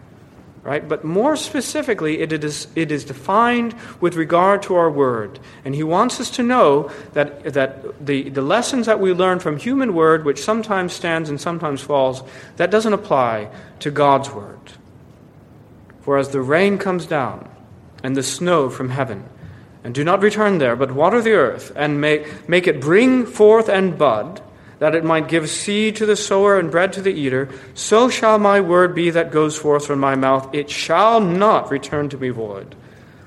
Right? 0.69 0.87
But 0.87 1.03
more 1.03 1.35
specifically, 1.35 2.21
it 2.21 2.31
is, 2.45 2.69
it 2.77 2.93
is 2.93 3.03
defined 3.03 3.75
with 4.03 4.17
regard 4.17 4.63
to 4.65 4.75
our 4.75 4.91
word. 4.91 5.39
And 5.65 5.75
he 5.75 5.83
wants 5.83 6.21
us 6.21 6.29
to 6.33 6.43
know 6.43 6.91
that, 7.15 7.55
that 7.55 8.05
the, 8.05 8.29
the 8.29 8.43
lessons 8.43 8.85
that 8.85 9.01
we 9.01 9.15
learn 9.15 9.39
from 9.39 9.57
human 9.57 9.95
word, 9.95 10.27
which 10.27 10.43
sometimes 10.43 10.93
stands 10.93 11.31
and 11.31 11.41
sometimes 11.41 11.81
falls, 11.81 12.23
that 12.57 12.71
doesn't 12.71 12.93
apply 12.93 13.49
to 13.79 13.91
God's 13.91 14.31
word. 14.31 14.59
For 16.03 16.19
as 16.19 16.29
the 16.29 16.43
rain 16.43 16.77
comes 16.77 17.07
down 17.07 17.49
and 18.03 18.15
the 18.15 18.23
snow 18.23 18.69
from 18.69 18.91
heaven, 18.91 19.25
and 19.85 19.95
do 19.95 20.05
not 20.05 20.21
return 20.21 20.59
there, 20.59 20.77
but 20.77 20.93
water 20.93 21.23
the 21.23 21.33
earth, 21.33 21.73
and 21.77 21.99
make, 21.99 22.47
make 22.47 22.67
it 22.67 22.79
bring 22.79 23.25
forth 23.25 23.71
and 23.71 23.97
bud, 23.97 24.43
that 24.79 24.95
it 24.95 25.05
might 25.05 25.29
give 25.29 25.49
seed 25.51 25.97
to 25.97 26.07
the 26.07 26.17
sower 26.17 26.59
and 26.59 26.71
bread 26.71 26.93
to 26.93 27.03
the 27.03 27.13
eater, 27.13 27.49
so 27.75 28.09
shall 28.09 28.39
my 28.39 28.61
word 28.61 28.95
be 28.95 29.11
that 29.11 29.33
goes 29.33 29.57
forth 29.57 29.87
from 29.87 29.99
my 29.99 30.15
mouth. 30.15 30.55
It 30.55 30.71
shall 30.71 31.21
not 31.21 31.71
return 31.71 32.09
to 32.11 32.19
me 32.19 32.29
void, 32.29 32.75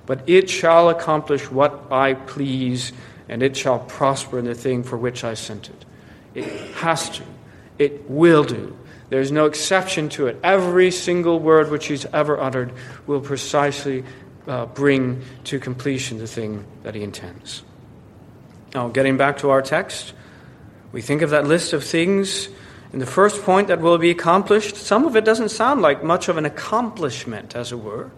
but 0.06 0.28
it 0.28 0.50
shall 0.50 0.90
accomplish 0.90 1.52
what 1.52 1.92
I 1.92 2.14
please, 2.14 2.94
and 3.28 3.44
it 3.44 3.58
shall 3.58 3.80
prosper 3.80 4.40
in 4.40 4.46
the 4.46 4.56
thing 4.56 4.84
for 4.84 4.98
which 4.98 5.24
I 5.24 5.34
sent 5.34 5.70
it. 5.70 5.86
It 6.34 6.46
has 6.76 7.10
to. 7.12 7.24
It 7.78 8.10
will 8.10 8.44
do. 8.44 8.78
There's 9.10 9.32
no 9.32 9.46
exception 9.46 10.08
to 10.10 10.28
it. 10.28 10.40
Every 10.42 10.90
single 10.90 11.40
word 11.40 11.70
which 11.70 11.88
he's 11.88 12.06
ever 12.06 12.40
uttered 12.40 12.72
will 13.08 13.20
precisely 13.20 14.06
uh, 14.48 14.68
bring 14.68 15.22
to 15.46 15.60
completion 15.60 16.18
the 16.18 16.28
thing 16.28 16.66
that 16.84 16.96
he 16.96 17.04
intends. 17.04 17.64
Now, 18.74 18.88
getting 18.88 19.18
back 19.18 19.40
to 19.40 19.50
our 19.50 19.62
text, 19.62 20.14
we 20.92 21.02
think 21.02 21.22
of 21.22 21.30
that 21.30 21.48
list 21.48 21.74
of 21.74 21.84
things 21.84 22.50
in 22.94 23.00
the 23.00 23.06
first 23.06 23.44
point 23.44 23.70
that 23.70 23.80
will 23.80 23.98
be 23.98 24.10
accomplished. 24.10 24.76
Some 24.76 25.06
of 25.06 25.16
it 25.16 25.24
doesn't 25.24 25.50
sound 25.50 25.82
like 25.82 26.04
much 26.04 26.28
of 26.28 26.38
an 26.38 26.46
accomplishment, 26.46 27.56
as 27.56 27.72
it 27.72 27.80
were. 27.80 28.12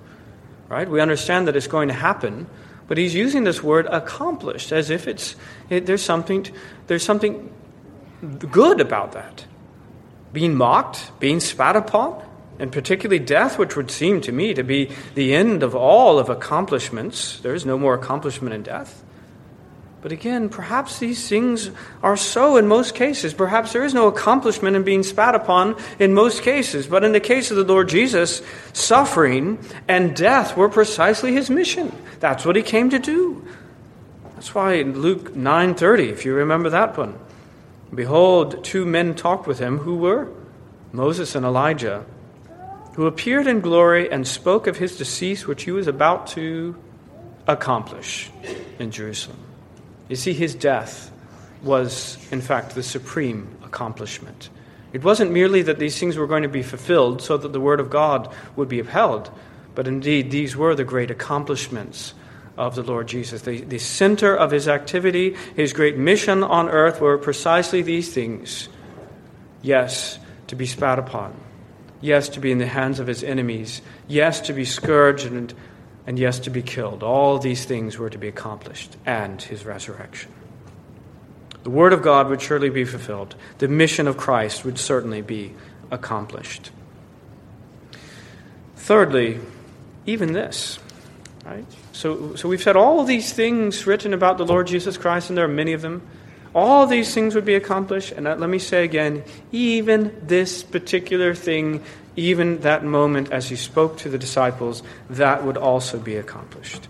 Right? 0.70 0.90
We 0.90 1.00
understand 1.00 1.48
that 1.48 1.56
it's 1.56 1.68
going 1.68 1.90
to 1.90 1.94
happen, 1.94 2.48
but 2.88 2.98
he's 2.98 3.14
using 3.14 3.44
this 3.44 3.62
word 3.62 3.86
accomplished 3.92 4.72
as 4.72 4.90
if 4.90 5.08
it's 5.08 5.36
it, 5.70 5.86
there's 5.86 6.02
something 6.02 6.48
there's 6.88 7.04
something 7.04 7.54
good 8.52 8.82
about 8.82 9.12
that. 9.12 9.46
Being 10.32 10.56
mocked, 10.56 11.12
being 11.20 11.40
spat 11.40 11.76
upon, 11.76 12.24
and 12.58 12.72
particularly 12.72 13.24
death, 13.24 13.60
which 13.60 13.76
would 13.76 13.92
seem 13.92 14.22
to 14.22 14.32
me 14.32 14.56
to 14.56 14.64
be 14.64 14.90
the 15.14 15.36
end 15.36 15.62
of 15.62 15.76
all 15.76 16.18
of 16.18 16.30
accomplishments. 16.30 17.40
There 17.42 17.54
is 17.54 17.66
no 17.66 17.78
more 17.78 17.94
accomplishment 17.94 18.56
in 18.56 18.64
death. 18.64 19.04
But 20.04 20.12
again, 20.12 20.50
perhaps 20.50 21.00
these 21.00 21.30
things 21.30 21.72
are 22.04 22.18
so 22.18 22.58
in 22.58 22.68
most 22.68 22.94
cases. 22.94 23.34
Perhaps 23.34 23.72
there 23.72 23.86
is 23.86 23.94
no 23.94 24.08
accomplishment 24.08 24.76
in 24.76 24.84
being 24.84 25.02
spat 25.02 25.34
upon 25.34 25.78
in 25.98 26.14
most 26.14 26.42
cases. 26.42 26.88
But 26.88 27.06
in 27.06 27.14
the 27.14 27.22
case 27.22 27.52
of 27.52 27.58
the 27.58 27.64
Lord 27.64 27.88
Jesus, 27.88 28.42
suffering 28.74 29.58
and 29.88 30.14
death 30.14 30.58
were 30.58 30.68
precisely 30.68 31.32
his 31.32 31.50
mission. 31.50 31.96
That's 32.20 32.46
what 32.46 32.58
he 32.58 32.64
came 32.64 32.90
to 32.90 33.00
do. 33.00 33.48
That's 34.36 34.54
why 34.54 34.74
in 34.74 35.00
Luke 35.00 35.38
9:30, 35.38 36.10
if 36.10 36.26
you 36.26 36.34
remember 36.34 36.70
that 36.70 36.98
one, 36.98 37.18
behold, 37.96 38.62
two 38.62 38.86
men 38.86 39.16
talked 39.16 39.48
with 39.48 39.60
him 39.60 39.80
who 39.80 39.96
were 39.96 40.28
Moses 40.92 41.34
and 41.34 41.46
Elijah 41.46 42.04
who 42.96 43.08
appeared 43.08 43.48
in 43.48 43.62
glory 43.62 44.12
and 44.12 44.28
spoke 44.28 44.68
of 44.68 44.78
his 44.78 44.98
decease, 44.98 45.48
which 45.48 45.64
he 45.64 45.72
was 45.72 45.88
about 45.88 46.28
to 46.28 46.76
accomplish 47.48 48.30
in 48.80 48.92
Jerusalem. 48.92 49.53
You 50.10 50.16
see, 50.16 50.34
his 50.34 50.56
death 50.56 51.12
was, 51.62 52.18
in 52.32 52.42
fact, 52.42 52.76
the 52.76 52.84
supreme 52.84 53.58
accomplishment. 53.64 54.50
It 54.92 55.04
wasn't 55.04 55.32
merely 55.32 55.64
that 55.64 55.80
these 55.80 55.98
things 56.00 56.18
were 56.18 56.28
going 56.28 56.44
to 56.44 56.50
be 56.50 56.62
fulfilled 56.62 57.22
so 57.22 57.38
that 57.38 57.52
the 57.52 57.60
Word 57.60 57.80
of 57.80 57.90
God 57.90 58.32
would 58.56 58.70
be 58.70 58.80
upheld, 58.80 59.32
but 59.74 59.88
indeed 59.88 60.30
these 60.30 60.56
were 60.56 60.76
the 60.76 60.84
great 60.84 61.10
accomplishments 61.10 62.14
of 62.58 62.76
the 62.76 62.84
Lord 62.84 63.08
Jesus. 63.08 63.42
The, 63.42 63.62
the 63.62 63.80
center 63.80 64.36
of 64.36 64.52
his 64.52 64.68
activity, 64.68 65.36
his 65.56 65.74
great 65.74 65.98
mission 65.98 66.44
on 66.44 66.70
earth 66.70 67.02
were 67.02 67.18
precisely 67.18 67.82
these 67.82 68.14
things. 68.14 68.70
Yes, 69.64 70.20
to 70.48 70.56
be 70.56 70.68
spat 70.68 71.00
upon. 71.00 71.34
Yes, 72.02 72.30
to 72.30 72.40
be 72.40 72.52
in 72.52 72.58
the 72.60 72.68
hands 72.68 73.00
of 73.00 73.08
his 73.08 73.24
enemies. 73.24 73.82
Yes, 74.08 74.42
to 74.42 74.54
be 74.54 74.66
scourged 74.66 75.26
and, 75.26 75.54
and 76.06 76.20
yes, 76.20 76.40
to 76.40 76.50
be 76.50 76.62
killed. 76.62 77.04
All 77.04 77.40
these 77.40 77.66
things 77.66 77.98
were 77.98 78.10
to 78.10 78.18
be 78.18 78.28
accomplished, 78.28 78.98
and 79.06 79.42
his 79.42 79.66
resurrection. 79.66 80.32
The 81.64 81.70
word 81.70 81.94
of 81.94 82.02
God 82.02 82.28
would 82.30 82.42
surely 82.42 82.70
be 82.70 82.84
fulfilled. 82.84 83.36
The 83.60 83.70
mission 83.70 84.08
of 84.08 84.18
Christ 84.18 84.66
would 84.66 84.78
certainly 84.78 85.22
be 85.22 85.54
accomplished. 85.92 86.72
Thirdly, 88.76 89.40
even 90.06 90.34
this, 90.34 90.78
right? 91.46 91.66
So, 91.94 92.36
so 92.36 92.50
we've 92.50 92.62
said 92.62 92.76
all 92.76 93.06
these 93.06 93.32
things 93.32 93.88
written 93.88 94.14
about 94.14 94.38
the 94.38 94.46
Lord 94.46 94.68
Jesus 94.68 94.98
Christ, 94.98 95.30
and 95.30 95.38
there 95.38 95.46
are 95.46 95.48
many 95.48 95.72
of 95.72 95.82
them. 95.82 96.02
All 96.54 96.86
these 96.86 97.14
things 97.14 97.34
would 97.34 97.46
be 97.46 97.56
accomplished. 97.56 98.12
And 98.12 98.26
let 98.26 98.50
me 98.50 98.60
say 98.60 98.84
again, 98.84 99.24
even 99.52 100.16
this 100.22 100.64
particular 100.64 101.34
thing, 101.34 101.82
even 102.16 102.60
that 102.62 102.84
moment 102.84 103.32
as 103.32 103.50
he 103.50 103.56
spoke 103.56 103.98
to 103.98 104.10
the 104.10 104.18
disciples, 104.18 104.84
that 105.10 105.44
would 105.44 105.58
also 105.58 106.00
be 106.00 106.16
accomplished. 106.16 106.88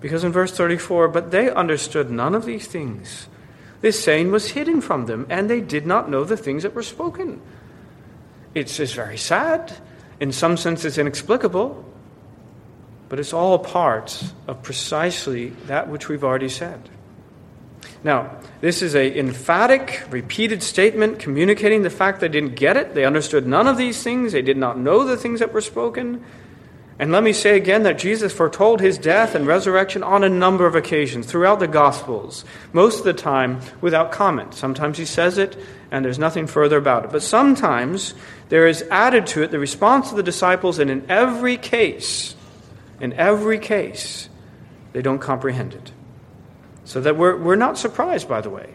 Because 0.00 0.24
in 0.24 0.32
verse 0.32 0.52
34, 0.52 1.08
but 1.08 1.30
they 1.30 1.50
understood 1.50 2.10
none 2.10 2.34
of 2.34 2.44
these 2.44 2.66
things. 2.66 3.28
This 3.80 4.02
saying 4.02 4.30
was 4.30 4.50
hidden 4.50 4.80
from 4.80 5.06
them, 5.06 5.26
and 5.30 5.48
they 5.48 5.60
did 5.60 5.86
not 5.86 6.10
know 6.10 6.24
the 6.24 6.36
things 6.36 6.62
that 6.62 6.74
were 6.74 6.82
spoken. 6.82 7.40
It's, 8.54 8.78
it's 8.78 8.92
very 8.92 9.16
sad. 9.16 9.72
In 10.18 10.32
some 10.32 10.56
sense, 10.56 10.84
it's 10.84 10.98
inexplicable. 10.98 11.84
But 13.08 13.18
it's 13.18 13.32
all 13.32 13.58
part 13.58 14.22
of 14.46 14.62
precisely 14.62 15.50
that 15.66 15.88
which 15.88 16.08
we've 16.08 16.22
already 16.22 16.48
said. 16.48 16.88
Now, 18.02 18.38
this 18.60 18.80
is 18.80 18.94
a 18.94 19.18
emphatic, 19.18 20.04
repeated 20.10 20.62
statement 20.62 21.18
communicating 21.18 21.82
the 21.82 21.90
fact 21.90 22.20
they 22.20 22.28
didn't 22.28 22.56
get 22.56 22.76
it. 22.76 22.94
They 22.94 23.04
understood 23.04 23.46
none 23.46 23.66
of 23.66 23.76
these 23.76 24.02
things. 24.02 24.32
They 24.32 24.42
did 24.42 24.56
not 24.56 24.78
know 24.78 25.04
the 25.04 25.16
things 25.16 25.40
that 25.40 25.52
were 25.52 25.60
spoken. 25.60 26.24
And 26.98 27.12
let 27.12 27.22
me 27.22 27.32
say 27.32 27.56
again 27.56 27.82
that 27.84 27.98
Jesus 27.98 28.32
foretold 28.32 28.80
his 28.80 28.98
death 28.98 29.34
and 29.34 29.46
resurrection 29.46 30.02
on 30.02 30.22
a 30.22 30.28
number 30.28 30.66
of 30.66 30.74
occasions 30.74 31.26
throughout 31.26 31.58
the 31.58 31.66
Gospels, 31.66 32.44
most 32.74 32.98
of 32.98 33.04
the 33.04 33.14
time 33.14 33.60
without 33.80 34.12
comment. 34.12 34.54
Sometimes 34.54 34.98
he 34.98 35.06
says 35.06 35.38
it 35.38 35.56
and 35.90 36.04
there's 36.04 36.18
nothing 36.18 36.46
further 36.46 36.76
about 36.76 37.04
it. 37.04 37.10
But 37.10 37.22
sometimes 37.22 38.14
there 38.50 38.66
is 38.66 38.82
added 38.90 39.26
to 39.28 39.42
it 39.42 39.50
the 39.50 39.58
response 39.58 40.10
of 40.10 40.16
the 40.16 40.22
disciples, 40.22 40.78
and 40.78 40.90
in 40.90 41.10
every 41.10 41.56
case, 41.56 42.34
in 43.00 43.12
every 43.14 43.58
case, 43.58 44.28
they 44.92 45.02
don't 45.02 45.20
comprehend 45.20 45.74
it. 45.74 45.92
So 46.90 47.00
that 47.02 47.16
we're, 47.16 47.36
we're 47.36 47.54
not 47.54 47.78
surprised, 47.78 48.28
by 48.28 48.40
the 48.40 48.50
way. 48.50 48.74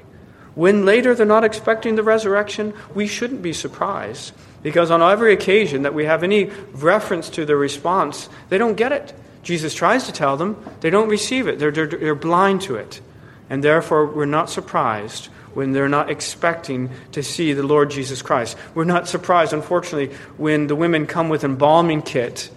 When 0.54 0.86
later 0.86 1.14
they're 1.14 1.26
not 1.26 1.44
expecting 1.44 1.98
the 1.98 2.02
resurrection, 2.02 2.74
we 2.94 3.08
shouldn't 3.08 3.42
be 3.42 3.52
surprised 3.52 4.32
because 4.64 4.90
on 4.90 5.02
every 5.02 5.34
occasion 5.34 5.82
that 5.82 5.94
we 5.94 6.06
have 6.06 6.24
any 6.24 6.46
reference 6.72 7.30
to 7.32 7.46
the 7.46 7.58
response, 7.58 8.30
they 8.48 8.58
don't 8.58 8.76
get 8.76 8.94
it. 8.94 9.14
Jesus 9.44 9.76
tries 9.76 10.06
to 10.06 10.14
tell 10.14 10.38
them, 10.38 10.56
they 10.80 10.90
don't 10.90 11.10
receive 11.10 11.50
it, 11.50 11.60
they're, 11.60 11.72
they're, 11.72 11.88
they're 11.88 12.16
blind 12.16 12.62
to 12.62 12.78
it. 12.78 13.02
And 13.50 13.62
therefore, 13.62 14.06
we're 14.06 14.24
not 14.24 14.50
surprised 14.50 15.26
when 15.54 15.74
they're 15.74 15.90
not 15.90 16.10
expecting 16.10 16.92
to 17.12 17.22
see 17.22 17.52
the 17.52 17.64
Lord 17.64 17.92
Jesus 17.92 18.22
Christ. 18.22 18.56
We're 18.76 18.86
not 18.86 19.10
surprised, 19.10 19.52
unfortunately, 19.52 20.16
when 20.38 20.68
the 20.68 20.76
women 20.76 21.06
come 21.06 21.28
with 21.28 21.44
embalming 21.44 22.02
kit 22.02 22.50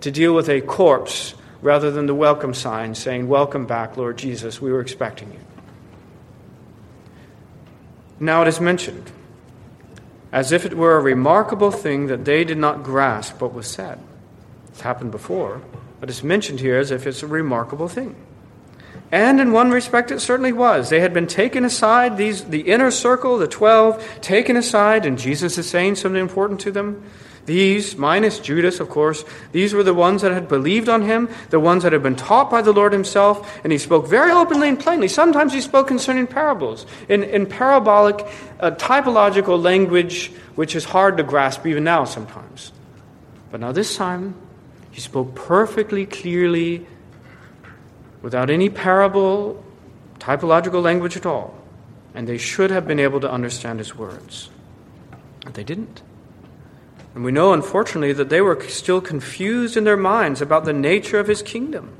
to 0.00 0.10
deal 0.10 0.34
with 0.34 0.48
a 0.48 0.62
corpse 0.62 1.34
rather 1.66 1.90
than 1.90 2.06
the 2.06 2.14
welcome 2.14 2.54
sign 2.54 2.94
saying, 2.94 3.26
Welcome 3.26 3.66
back, 3.66 3.96
Lord 3.96 4.16
Jesus, 4.16 4.60
we 4.60 4.70
were 4.70 4.80
expecting 4.80 5.32
you. 5.32 5.40
Now 8.20 8.42
it 8.42 8.48
is 8.48 8.60
mentioned, 8.60 9.10
as 10.30 10.52
if 10.52 10.64
it 10.64 10.74
were 10.74 10.96
a 10.96 11.00
remarkable 11.00 11.72
thing 11.72 12.06
that 12.06 12.24
they 12.24 12.44
did 12.44 12.56
not 12.56 12.84
grasp 12.84 13.42
what 13.42 13.52
was 13.52 13.66
said. 13.66 13.98
It's 14.68 14.82
happened 14.82 15.10
before, 15.10 15.60
but 15.98 16.08
it's 16.08 16.22
mentioned 16.22 16.60
here 16.60 16.78
as 16.78 16.92
if 16.92 17.04
it's 17.04 17.24
a 17.24 17.26
remarkable 17.26 17.88
thing. 17.88 18.14
And 19.10 19.40
in 19.40 19.50
one 19.50 19.72
respect, 19.72 20.12
it 20.12 20.20
certainly 20.20 20.52
was. 20.52 20.88
They 20.88 21.00
had 21.00 21.12
been 21.12 21.26
taken 21.26 21.64
aside, 21.64 22.16
these, 22.16 22.44
the 22.44 22.60
inner 22.60 22.92
circle, 22.92 23.38
the 23.38 23.48
twelve, 23.48 24.20
taken 24.20 24.56
aside, 24.56 25.04
and 25.04 25.18
Jesus 25.18 25.58
is 25.58 25.68
saying 25.68 25.96
something 25.96 26.22
important 26.22 26.60
to 26.60 26.70
them. 26.70 27.02
These, 27.46 27.96
minus 27.96 28.40
Judas, 28.40 28.80
of 28.80 28.88
course, 28.90 29.24
these 29.52 29.72
were 29.72 29.84
the 29.84 29.94
ones 29.94 30.22
that 30.22 30.32
had 30.32 30.48
believed 30.48 30.88
on 30.88 31.02
him, 31.02 31.28
the 31.50 31.60
ones 31.60 31.84
that 31.84 31.92
had 31.92 32.02
been 32.02 32.16
taught 32.16 32.50
by 32.50 32.60
the 32.60 32.72
Lord 32.72 32.92
himself, 32.92 33.60
and 33.62 33.72
he 33.72 33.78
spoke 33.78 34.08
very 34.08 34.32
openly 34.32 34.68
and 34.68 34.78
plainly. 34.78 35.06
Sometimes 35.06 35.52
he 35.52 35.60
spoke 35.60 35.86
concerning 35.86 36.26
parables, 36.26 36.86
in, 37.08 37.22
in 37.22 37.46
parabolic, 37.46 38.26
uh, 38.58 38.72
typological 38.72 39.62
language, 39.62 40.32
which 40.56 40.74
is 40.74 40.84
hard 40.84 41.16
to 41.18 41.22
grasp 41.22 41.64
even 41.66 41.84
now 41.84 42.04
sometimes. 42.04 42.72
But 43.52 43.60
now 43.60 43.70
this 43.70 43.96
time, 43.96 44.34
he 44.90 45.00
spoke 45.00 45.36
perfectly 45.36 46.04
clearly, 46.04 46.84
without 48.22 48.50
any 48.50 48.68
parable, 48.68 49.62
typological 50.18 50.82
language 50.82 51.16
at 51.16 51.26
all. 51.26 51.54
And 52.12 52.26
they 52.26 52.38
should 52.38 52.72
have 52.72 52.88
been 52.88 52.98
able 52.98 53.20
to 53.20 53.30
understand 53.30 53.78
his 53.78 53.94
words. 53.94 54.50
But 55.44 55.54
they 55.54 55.62
didn't. 55.62 56.02
And 57.16 57.24
we 57.24 57.32
know, 57.32 57.54
unfortunately, 57.54 58.12
that 58.12 58.28
they 58.28 58.42
were 58.42 58.60
still 58.68 59.00
confused 59.00 59.78
in 59.78 59.84
their 59.84 59.96
minds 59.96 60.42
about 60.42 60.66
the 60.66 60.74
nature 60.74 61.18
of 61.18 61.26
his 61.26 61.40
kingdom. 61.40 61.96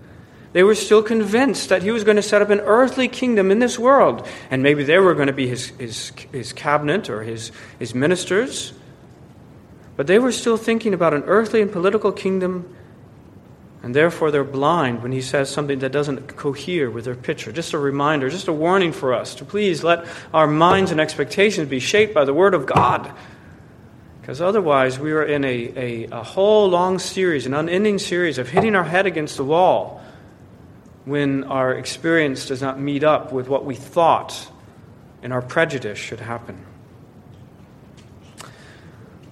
They 0.53 0.63
were 0.63 0.75
still 0.75 1.03
convinced 1.03 1.71
that 1.71 1.83
he 1.83 1.91
was 1.91 2.05
going 2.05 2.17
to 2.17 2.23
set 2.23 2.43
up 2.43 2.51
an 2.51 2.61
earthly 2.61 3.09
kingdom 3.09 3.51
in 3.51 3.59
this 3.59 3.79
world. 3.79 4.29
And 4.51 4.63
maybe 4.63 4.85
they 4.85 4.99
were 4.99 5.15
going 5.15 5.29
to 5.29 5.33
be 5.33 5.49
his, 5.49 5.69
his, 5.79 6.13
his 6.33 6.53
cabinet 6.53 7.09
or 7.09 7.23
his, 7.23 7.51
his 7.79 7.95
ministers. 7.95 8.75
But 9.97 10.07
they 10.07 10.19
were 10.19 10.33
still 10.33 10.59
thinking 10.59 10.93
about 10.93 11.15
an 11.15 11.23
earthly 11.23 11.63
and 11.63 11.73
political 11.73 12.13
kingdom. 12.13 12.77
And 13.83 13.95
therefore, 13.95 14.31
they're 14.31 14.45
blind 14.45 15.03
when 15.03 15.13
he 15.13 15.23
says 15.23 15.49
something 15.49 15.79
that 15.79 15.93
doesn't 15.93 16.37
cohere 16.37 16.91
with 16.91 17.07
their 17.07 17.15
picture. 17.15 17.53
Just 17.53 17.73
a 17.73 17.79
reminder, 17.79 18.29
just 18.29 18.49
a 18.49 18.53
warning 18.53 18.93
for 18.93 19.15
us 19.15 19.35
to 19.37 19.47
please 19.47 19.83
let 19.83 20.05
our 20.35 20.47
minds 20.47 20.91
and 20.91 21.01
expectations 21.01 21.71
be 21.71 21.81
shaped 21.81 22.13
by 22.13 22.27
the 22.27 22.35
Word 22.35 22.53
of 22.53 22.67
God 22.67 23.15
because 24.27 24.41
otherwise, 24.41 24.99
we 24.99 25.13
are 25.13 25.23
in 25.23 25.45
a, 25.45 25.73
a, 25.77 26.05
a, 26.11 26.23
whole 26.25 26.69
long 26.69 26.99
series, 26.99 27.47
an 27.47 27.55
unending 27.55 27.97
series 27.97 28.39
of 28.39 28.49
hitting 28.49 28.75
our 28.75 28.83
head 28.83 29.07
against 29.07 29.37
the 29.37 29.45
wall 29.45 30.03
when 31.05 31.45
our 31.45 31.73
experience 31.73 32.47
does 32.47 32.61
not 32.61 32.81
meet 32.81 33.05
up 33.05 33.31
with 33.31 33.49
what 33.49 33.65
we 33.65 33.77
thought 33.77 34.51
and 35.23 35.33
our 35.33 35.43
prejudice 35.43 35.97
should 35.97 36.19
happen. 36.19 36.59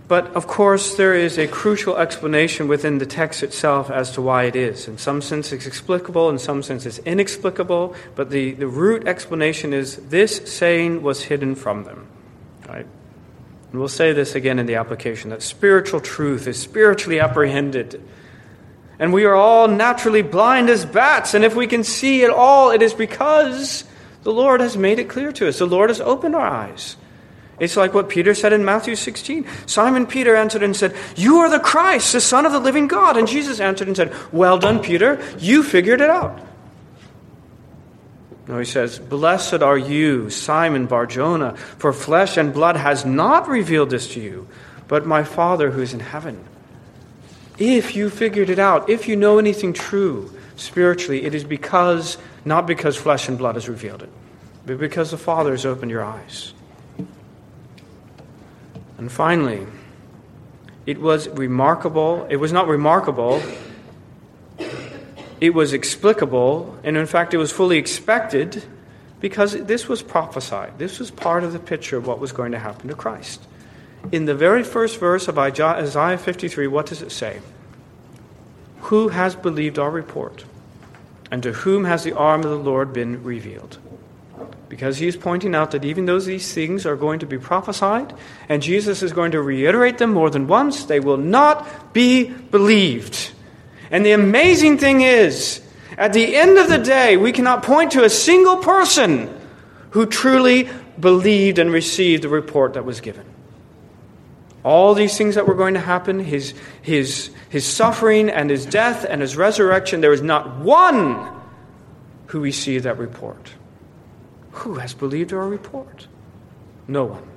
But 0.06 0.28
of 0.36 0.46
course, 0.46 0.94
there 0.94 1.14
is 1.16 1.38
a 1.38 1.48
crucial 1.48 1.96
explanation 1.96 2.68
within 2.68 2.98
the 2.98 3.06
text 3.06 3.42
itself 3.42 3.90
as 3.90 4.12
to 4.12 4.22
why 4.22 4.44
it 4.44 4.54
is. 4.54 4.86
In 4.86 4.96
some 4.98 5.20
sense, 5.20 5.50
it's 5.50 5.66
explicable, 5.66 6.30
in 6.30 6.38
some 6.38 6.62
sense, 6.62 6.86
it's 6.86 6.98
inexplicable, 6.98 7.96
but 8.14 8.30
the, 8.30 8.52
the 8.52 8.68
root 8.68 9.08
explanation 9.08 9.72
is 9.72 9.96
this 9.96 10.36
saying 10.54 11.02
was 11.02 11.24
hidden 11.24 11.56
from 11.56 11.82
them. 11.82 12.06
And 13.74 13.80
we'll 13.80 13.88
say 13.88 14.12
this 14.12 14.36
again 14.36 14.60
in 14.60 14.66
the 14.66 14.76
application 14.76 15.30
that 15.30 15.42
spiritual 15.42 15.98
truth 15.98 16.46
is 16.46 16.62
spiritually 16.62 17.18
apprehended. 17.18 18.00
And 19.00 19.12
we 19.12 19.24
are 19.24 19.34
all 19.34 19.66
naturally 19.66 20.22
blind 20.22 20.70
as 20.70 20.86
bats. 20.86 21.34
And 21.34 21.44
if 21.44 21.56
we 21.56 21.66
can 21.66 21.82
see 21.82 22.22
at 22.22 22.30
all, 22.30 22.70
it 22.70 22.82
is 22.82 22.94
because 22.94 23.82
the 24.22 24.30
Lord 24.30 24.60
has 24.60 24.76
made 24.76 25.00
it 25.00 25.08
clear 25.08 25.32
to 25.32 25.48
us. 25.48 25.58
The 25.58 25.66
Lord 25.66 25.90
has 25.90 26.00
opened 26.00 26.36
our 26.36 26.46
eyes. 26.46 26.94
It's 27.58 27.76
like 27.76 27.94
what 27.94 28.08
Peter 28.08 28.32
said 28.32 28.52
in 28.52 28.64
Matthew 28.64 28.94
16. 28.94 29.44
Simon 29.66 30.06
Peter 30.06 30.36
answered 30.36 30.62
and 30.62 30.76
said, 30.76 30.94
You 31.16 31.38
are 31.38 31.50
the 31.50 31.58
Christ, 31.58 32.12
the 32.12 32.20
Son 32.20 32.46
of 32.46 32.52
the 32.52 32.60
living 32.60 32.86
God. 32.86 33.16
And 33.16 33.26
Jesus 33.26 33.58
answered 33.58 33.88
and 33.88 33.96
said, 33.96 34.14
Well 34.30 34.56
done, 34.56 34.78
Peter. 34.84 35.20
You 35.40 35.64
figured 35.64 36.00
it 36.00 36.10
out. 36.10 36.40
No, 38.46 38.58
he 38.58 38.64
says, 38.64 38.98
Blessed 38.98 39.62
are 39.62 39.78
you, 39.78 40.28
Simon 40.28 40.86
Barjona, 40.86 41.56
for 41.56 41.92
flesh 41.92 42.36
and 42.36 42.52
blood 42.52 42.76
has 42.76 43.04
not 43.04 43.48
revealed 43.48 43.90
this 43.90 44.12
to 44.14 44.20
you, 44.20 44.46
but 44.86 45.06
my 45.06 45.24
Father 45.24 45.70
who 45.70 45.80
is 45.80 45.94
in 45.94 46.00
heaven. 46.00 46.44
If 47.58 47.96
you 47.96 48.10
figured 48.10 48.50
it 48.50 48.58
out, 48.58 48.90
if 48.90 49.08
you 49.08 49.16
know 49.16 49.38
anything 49.38 49.72
true 49.72 50.30
spiritually, 50.56 51.24
it 51.24 51.34
is 51.34 51.44
because, 51.44 52.18
not 52.44 52.66
because 52.66 52.96
flesh 52.96 53.28
and 53.28 53.38
blood 53.38 53.54
has 53.54 53.68
revealed 53.68 54.02
it, 54.02 54.10
but 54.66 54.78
because 54.78 55.10
the 55.10 55.18
Father 55.18 55.52
has 55.52 55.64
opened 55.64 55.90
your 55.90 56.04
eyes. 56.04 56.52
And 58.98 59.10
finally, 59.10 59.66
it 60.84 61.00
was 61.00 61.28
remarkable. 61.28 62.26
It 62.28 62.36
was 62.36 62.52
not 62.52 62.68
remarkable 62.68 63.42
it 65.40 65.50
was 65.50 65.72
explicable, 65.72 66.78
and 66.84 66.96
in 66.96 67.06
fact, 67.06 67.34
it 67.34 67.38
was 67.38 67.52
fully 67.52 67.78
expected 67.78 68.64
because 69.20 69.52
this 69.64 69.88
was 69.88 70.02
prophesied. 70.02 70.78
This 70.78 70.98
was 70.98 71.10
part 71.10 71.44
of 71.44 71.52
the 71.52 71.58
picture 71.58 71.96
of 71.96 72.06
what 72.06 72.18
was 72.18 72.32
going 72.32 72.52
to 72.52 72.58
happen 72.58 72.88
to 72.88 72.94
Christ. 72.94 73.42
in 74.12 74.26
the 74.26 74.34
very 74.34 74.62
first 74.62 74.98
verse 75.00 75.28
of 75.28 75.38
Isaiah 75.38 76.18
53, 76.18 76.66
what 76.66 76.86
does 76.86 77.02
it 77.02 77.10
say? 77.10 77.40
Who 78.82 79.08
has 79.08 79.34
believed 79.34 79.78
our 79.78 79.90
report? 79.90 80.44
And 81.30 81.42
to 81.42 81.52
whom 81.52 81.84
has 81.84 82.04
the 82.04 82.12
arm 82.12 82.44
of 82.44 82.50
the 82.50 82.58
Lord 82.58 82.92
been 82.92 83.24
revealed? 83.24 83.78
Because 84.68 84.98
he 84.98 85.06
is 85.06 85.16
pointing 85.16 85.54
out 85.54 85.70
that 85.70 85.84
even 85.84 86.06
though 86.06 86.20
these 86.20 86.52
things 86.52 86.84
are 86.84 86.96
going 86.96 87.20
to 87.20 87.26
be 87.26 87.38
prophesied, 87.38 88.12
and 88.48 88.62
Jesus 88.62 89.02
is 89.02 89.12
going 89.12 89.32
to 89.32 89.40
reiterate 89.40 89.98
them 89.98 90.12
more 90.12 90.30
than 90.30 90.46
once, 90.46 90.84
they 90.84 91.00
will 91.00 91.16
not 91.16 91.94
be 91.94 92.28
believed. 92.28 93.32
And 93.94 94.04
the 94.04 94.10
amazing 94.10 94.78
thing 94.78 95.02
is, 95.02 95.62
at 95.96 96.12
the 96.12 96.34
end 96.34 96.58
of 96.58 96.68
the 96.68 96.78
day, 96.78 97.16
we 97.16 97.30
cannot 97.30 97.62
point 97.62 97.92
to 97.92 98.02
a 98.02 98.10
single 98.10 98.56
person 98.56 99.32
who 99.90 100.04
truly 100.04 100.68
believed 100.98 101.60
and 101.60 101.70
received 101.70 102.24
the 102.24 102.28
report 102.28 102.74
that 102.74 102.84
was 102.84 103.00
given. 103.00 103.24
All 104.64 104.94
these 104.94 105.16
things 105.16 105.36
that 105.36 105.46
were 105.46 105.54
going 105.54 105.74
to 105.74 105.80
happen, 105.80 106.18
his, 106.18 106.54
his, 106.82 107.30
his 107.50 107.64
suffering 107.64 108.30
and 108.30 108.50
his 108.50 108.66
death 108.66 109.06
and 109.08 109.20
his 109.20 109.36
resurrection, 109.36 110.00
there 110.00 110.12
is 110.12 110.22
not 110.22 110.58
one 110.58 111.30
who 112.26 112.40
received 112.40 112.86
that 112.86 112.98
report. 112.98 113.52
Who 114.50 114.74
has 114.74 114.92
believed 114.92 115.32
our 115.32 115.46
report? 115.46 116.08
No 116.88 117.04
one. 117.04 117.28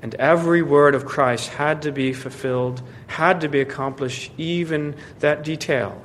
And 0.00 0.14
every 0.14 0.62
word 0.62 0.94
of 0.94 1.04
Christ 1.04 1.50
had 1.50 1.82
to 1.82 1.92
be 1.92 2.14
fulfilled, 2.14 2.80
had 3.10 3.40
to 3.40 3.48
be 3.48 3.60
accomplished, 3.60 4.30
even 4.38 4.94
that 5.18 5.42
detail 5.42 6.00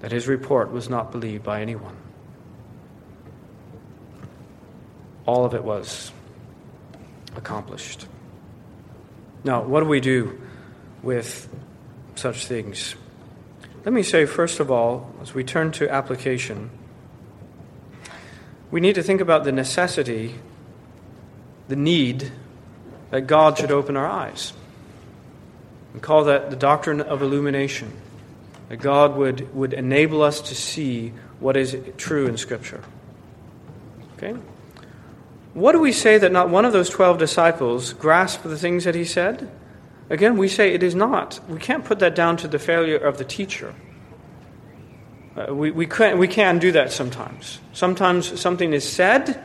that 0.00 0.10
his 0.10 0.26
report 0.26 0.72
was 0.72 0.88
not 0.88 1.12
believed 1.12 1.44
by 1.44 1.62
anyone. 1.62 1.96
All 5.26 5.44
of 5.44 5.54
it 5.54 5.62
was 5.62 6.10
accomplished. 7.36 8.08
Now, 9.44 9.62
what 9.62 9.80
do 9.80 9.86
we 9.86 10.00
do 10.00 10.40
with 11.00 11.48
such 12.16 12.46
things? 12.46 12.96
Let 13.84 13.94
me 13.94 14.02
say, 14.02 14.26
first 14.26 14.58
of 14.58 14.68
all, 14.68 15.14
as 15.22 15.32
we 15.32 15.44
turn 15.44 15.70
to 15.72 15.88
application, 15.88 16.70
we 18.72 18.80
need 18.80 18.96
to 18.96 19.02
think 19.04 19.20
about 19.20 19.44
the 19.44 19.52
necessity, 19.52 20.34
the 21.68 21.76
need 21.76 22.32
that 23.10 23.28
God 23.28 23.58
should 23.58 23.70
open 23.70 23.96
our 23.96 24.08
eyes. 24.08 24.54
We 25.94 26.00
call 26.00 26.24
that 26.24 26.50
the 26.50 26.56
doctrine 26.56 27.00
of 27.00 27.22
illumination, 27.22 27.92
that 28.68 28.76
God 28.76 29.16
would, 29.16 29.52
would 29.54 29.72
enable 29.72 30.22
us 30.22 30.40
to 30.42 30.54
see 30.54 31.12
what 31.40 31.56
is 31.56 31.76
true 31.96 32.26
in 32.26 32.36
Scripture. 32.36 32.82
Okay? 34.16 34.36
What 35.54 35.72
do 35.72 35.80
we 35.80 35.92
say 35.92 36.18
that 36.18 36.30
not 36.30 36.48
one 36.48 36.64
of 36.64 36.72
those 36.72 36.88
12 36.88 37.18
disciples 37.18 37.92
grasped 37.92 38.44
the 38.44 38.58
things 38.58 38.84
that 38.84 38.94
he 38.94 39.04
said? 39.04 39.50
Again, 40.08 40.36
we 40.36 40.48
say 40.48 40.74
it 40.74 40.82
is 40.82 40.94
not. 40.94 41.40
We 41.48 41.58
can't 41.58 41.84
put 41.84 41.98
that 42.00 42.14
down 42.14 42.36
to 42.38 42.48
the 42.48 42.58
failure 42.58 42.98
of 42.98 43.18
the 43.18 43.24
teacher. 43.24 43.74
Uh, 45.36 45.54
we, 45.54 45.70
we, 45.70 45.86
can, 45.86 46.18
we 46.18 46.28
can 46.28 46.58
do 46.58 46.72
that 46.72 46.92
sometimes. 46.92 47.60
Sometimes 47.72 48.40
something 48.40 48.72
is 48.72 48.88
said, 48.88 49.42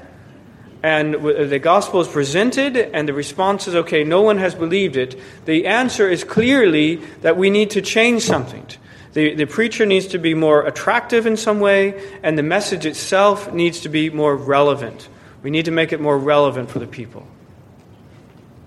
and 0.85 1.15
the 1.15 1.57
gospel 1.57 1.99
is 2.01 2.07
presented, 2.07 2.77
and 2.77 3.09
the 3.09 3.13
response 3.13 3.67
is 3.67 3.73
okay, 3.73 4.03
no 4.03 4.21
one 4.21 4.37
has 4.37 4.53
believed 4.53 4.97
it. 4.97 5.19
The 5.45 5.65
answer 5.65 6.07
is 6.07 6.23
clearly 6.23 6.97
that 7.21 7.37
we 7.37 7.49
need 7.49 7.71
to 7.71 7.81
change 7.81 8.21
something. 8.21 8.67
The, 9.13 9.33
the 9.33 9.45
preacher 9.45 9.87
needs 9.87 10.05
to 10.09 10.19
be 10.19 10.35
more 10.35 10.63
attractive 10.63 11.25
in 11.25 11.37
some 11.37 11.59
way, 11.59 11.99
and 12.21 12.37
the 12.37 12.43
message 12.43 12.85
itself 12.85 13.51
needs 13.51 13.79
to 13.79 13.89
be 13.89 14.11
more 14.11 14.35
relevant. 14.35 15.09
We 15.41 15.49
need 15.49 15.65
to 15.65 15.71
make 15.71 15.91
it 15.91 15.99
more 15.99 16.19
relevant 16.19 16.69
for 16.69 16.77
the 16.77 16.85
people. 16.85 17.25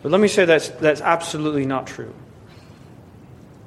But 0.02 0.10
let 0.10 0.20
me 0.20 0.26
say 0.26 0.44
that's, 0.44 0.70
that's 0.70 1.00
absolutely 1.00 1.66
not 1.66 1.86
true. 1.86 2.12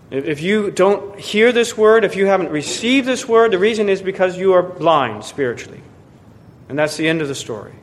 If 0.10 0.42
you 0.42 0.72
don't 0.72 1.18
hear 1.18 1.54
this 1.54 1.78
word, 1.78 2.04
if 2.04 2.18
you 2.18 2.26
haven't 2.26 2.50
received 2.50 3.08
this 3.08 3.26
word, 3.26 3.52
the 3.52 3.60
reason 3.60 3.88
is 3.88 4.02
because 4.02 4.38
you 4.38 4.52
are 4.52 4.62
blind 4.62 5.24
spiritually. 5.24 5.80
And 6.68 6.78
that's 6.78 6.98
the 6.98 7.08
end 7.08 7.22
of 7.22 7.30
the 7.30 7.36
story. 7.36 7.76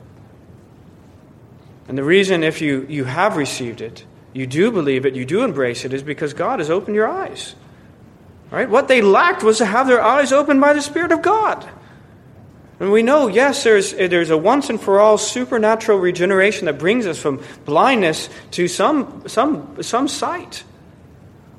And 1.88 1.96
the 1.96 2.04
reason, 2.04 2.44
if 2.44 2.60
you, 2.60 2.86
you 2.88 3.04
have 3.04 3.36
received 3.36 3.80
it, 3.80 4.04
you 4.34 4.46
do 4.46 4.70
believe 4.70 5.06
it, 5.06 5.16
you 5.16 5.24
do 5.24 5.42
embrace 5.42 5.84
it, 5.84 5.92
is 5.92 6.02
because 6.02 6.34
God 6.34 6.60
has 6.60 6.70
opened 6.70 6.94
your 6.94 7.08
eyes. 7.08 7.54
Right? 8.50 8.68
What 8.68 8.88
they 8.88 9.02
lacked 9.02 9.42
was 9.42 9.58
to 9.58 9.66
have 9.66 9.86
their 9.86 10.02
eyes 10.02 10.32
opened 10.32 10.60
by 10.60 10.74
the 10.74 10.82
Spirit 10.82 11.12
of 11.12 11.22
God. 11.22 11.68
And 12.80 12.92
we 12.92 13.02
know, 13.02 13.26
yes, 13.26 13.64
there's, 13.64 13.92
there's 13.92 14.30
a 14.30 14.36
once 14.36 14.70
and 14.70 14.80
for 14.80 15.00
all 15.00 15.18
supernatural 15.18 15.98
regeneration 15.98 16.66
that 16.66 16.78
brings 16.78 17.06
us 17.06 17.18
from 17.18 17.42
blindness 17.64 18.28
to 18.52 18.68
some, 18.68 19.24
some, 19.26 19.82
some 19.82 20.06
sight. 20.06 20.62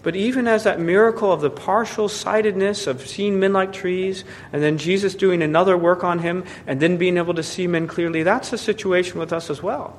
But 0.01 0.15
even 0.15 0.47
as 0.47 0.63
that 0.63 0.79
miracle 0.79 1.31
of 1.33 1.41
the 1.41 1.49
partial 1.49 2.07
sightedness 2.07 2.87
of 2.87 3.05
seeing 3.05 3.39
men 3.39 3.51
like 3.51 3.73
trees, 3.73 4.23
and 4.53 4.63
then 4.63 4.77
Jesus 4.77 5.13
doing 5.13 5.41
another 5.41 5.77
work 5.77 6.05
on 6.05 6.19
him, 6.19 6.45
and 6.65 6.79
then 6.79 6.95
being 6.95 7.17
able 7.17 7.33
to 7.33 7.43
see 7.43 7.67
men 7.67 7.85
clearly, 7.85 8.23
that's 8.23 8.49
the 8.49 8.57
situation 8.57 9.19
with 9.19 9.33
us 9.33 9.49
as 9.49 9.61
well. 9.61 9.97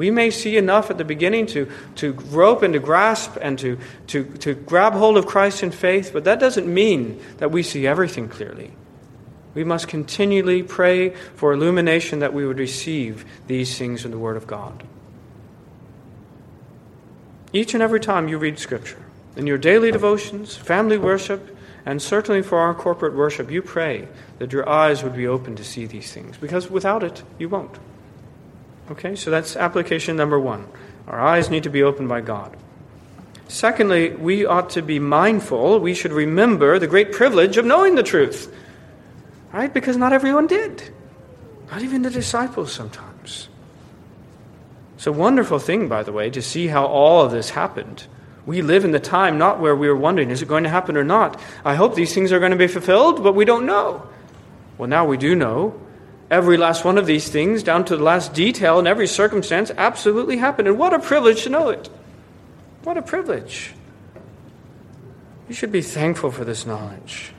We 0.00 0.10
may 0.10 0.30
see 0.30 0.56
enough 0.56 0.90
at 0.90 0.96
the 0.96 1.04
beginning 1.04 1.44
to, 1.48 1.70
to 1.96 2.14
grope 2.14 2.62
and 2.62 2.72
to 2.72 2.80
grasp 2.80 3.36
and 3.38 3.58
to, 3.58 3.78
to, 4.06 4.24
to 4.38 4.54
grab 4.54 4.94
hold 4.94 5.18
of 5.18 5.26
Christ 5.26 5.62
in 5.62 5.72
faith, 5.72 6.14
but 6.14 6.24
that 6.24 6.40
doesn't 6.40 6.66
mean 6.66 7.20
that 7.36 7.50
we 7.50 7.62
see 7.62 7.86
everything 7.86 8.26
clearly. 8.26 8.70
We 9.52 9.62
must 9.62 9.88
continually 9.88 10.62
pray 10.62 11.10
for 11.10 11.52
illumination 11.52 12.20
that 12.20 12.32
we 12.32 12.46
would 12.46 12.58
receive 12.58 13.26
these 13.46 13.76
things 13.76 14.06
in 14.06 14.10
the 14.10 14.18
Word 14.18 14.38
of 14.38 14.46
God. 14.46 14.84
Each 17.52 17.74
and 17.74 17.82
every 17.82 18.00
time 18.00 18.26
you 18.26 18.38
read 18.38 18.58
Scripture, 18.58 19.04
in 19.36 19.46
your 19.46 19.58
daily 19.58 19.92
devotions, 19.92 20.56
family 20.56 20.96
worship, 20.96 21.54
and 21.84 22.00
certainly 22.00 22.40
for 22.40 22.58
our 22.58 22.72
corporate 22.72 23.14
worship, 23.14 23.50
you 23.50 23.60
pray 23.60 24.08
that 24.38 24.50
your 24.50 24.66
eyes 24.66 25.02
would 25.02 25.14
be 25.14 25.26
open 25.26 25.56
to 25.56 25.62
see 25.62 25.84
these 25.84 26.10
things, 26.10 26.38
because 26.38 26.70
without 26.70 27.02
it, 27.02 27.22
you 27.38 27.50
won't. 27.50 27.78
Okay, 28.90 29.14
so 29.14 29.30
that's 29.30 29.56
application 29.56 30.16
number 30.16 30.38
one. 30.38 30.66
Our 31.06 31.20
eyes 31.20 31.48
need 31.48 31.62
to 31.62 31.70
be 31.70 31.82
opened 31.82 32.08
by 32.08 32.20
God. 32.20 32.56
Secondly, 33.46 34.10
we 34.10 34.46
ought 34.46 34.70
to 34.70 34.82
be 34.82 34.98
mindful, 34.98 35.80
we 35.80 35.94
should 35.94 36.12
remember 36.12 36.78
the 36.78 36.86
great 36.86 37.12
privilege 37.12 37.56
of 37.56 37.64
knowing 37.64 37.94
the 37.94 38.02
truth. 38.02 38.54
Right? 39.52 39.72
Because 39.72 39.96
not 39.96 40.12
everyone 40.12 40.46
did. 40.46 40.92
Not 41.70 41.82
even 41.82 42.02
the 42.02 42.10
disciples 42.10 42.72
sometimes. 42.72 43.48
It's 44.96 45.06
a 45.06 45.12
wonderful 45.12 45.58
thing, 45.58 45.88
by 45.88 46.02
the 46.02 46.12
way, 46.12 46.30
to 46.30 46.42
see 46.42 46.66
how 46.66 46.86
all 46.86 47.24
of 47.24 47.32
this 47.32 47.50
happened. 47.50 48.06
We 48.46 48.62
live 48.62 48.84
in 48.84 48.90
the 48.90 49.00
time 49.00 49.38
not 49.38 49.60
where 49.60 49.74
we 49.74 49.88
are 49.88 49.96
wondering, 49.96 50.30
is 50.30 50.42
it 50.42 50.48
going 50.48 50.64
to 50.64 50.70
happen 50.70 50.96
or 50.96 51.04
not? 51.04 51.40
I 51.64 51.74
hope 51.74 51.94
these 51.94 52.14
things 52.14 52.32
are 52.32 52.38
going 52.38 52.52
to 52.52 52.58
be 52.58 52.66
fulfilled, 52.66 53.22
but 53.22 53.34
we 53.34 53.44
don't 53.44 53.66
know. 53.66 54.08
Well, 54.78 54.88
now 54.88 55.04
we 55.04 55.16
do 55.16 55.34
know. 55.34 55.80
Every 56.30 56.56
last 56.56 56.84
one 56.84 56.96
of 56.96 57.06
these 57.06 57.28
things, 57.28 57.62
down 57.64 57.84
to 57.86 57.96
the 57.96 58.04
last 58.04 58.32
detail 58.34 58.78
in 58.78 58.86
every 58.86 59.08
circumstance, 59.08 59.72
absolutely 59.76 60.36
happened. 60.36 60.68
And 60.68 60.78
what 60.78 60.94
a 60.94 61.00
privilege 61.00 61.42
to 61.42 61.48
know 61.48 61.70
it. 61.70 61.90
What 62.84 62.96
a 62.96 63.02
privilege. 63.02 63.74
You 65.48 65.54
should 65.54 65.72
be 65.72 65.82
thankful 65.82 66.30
for 66.30 66.44
this 66.44 66.64
knowledge. 66.64 67.32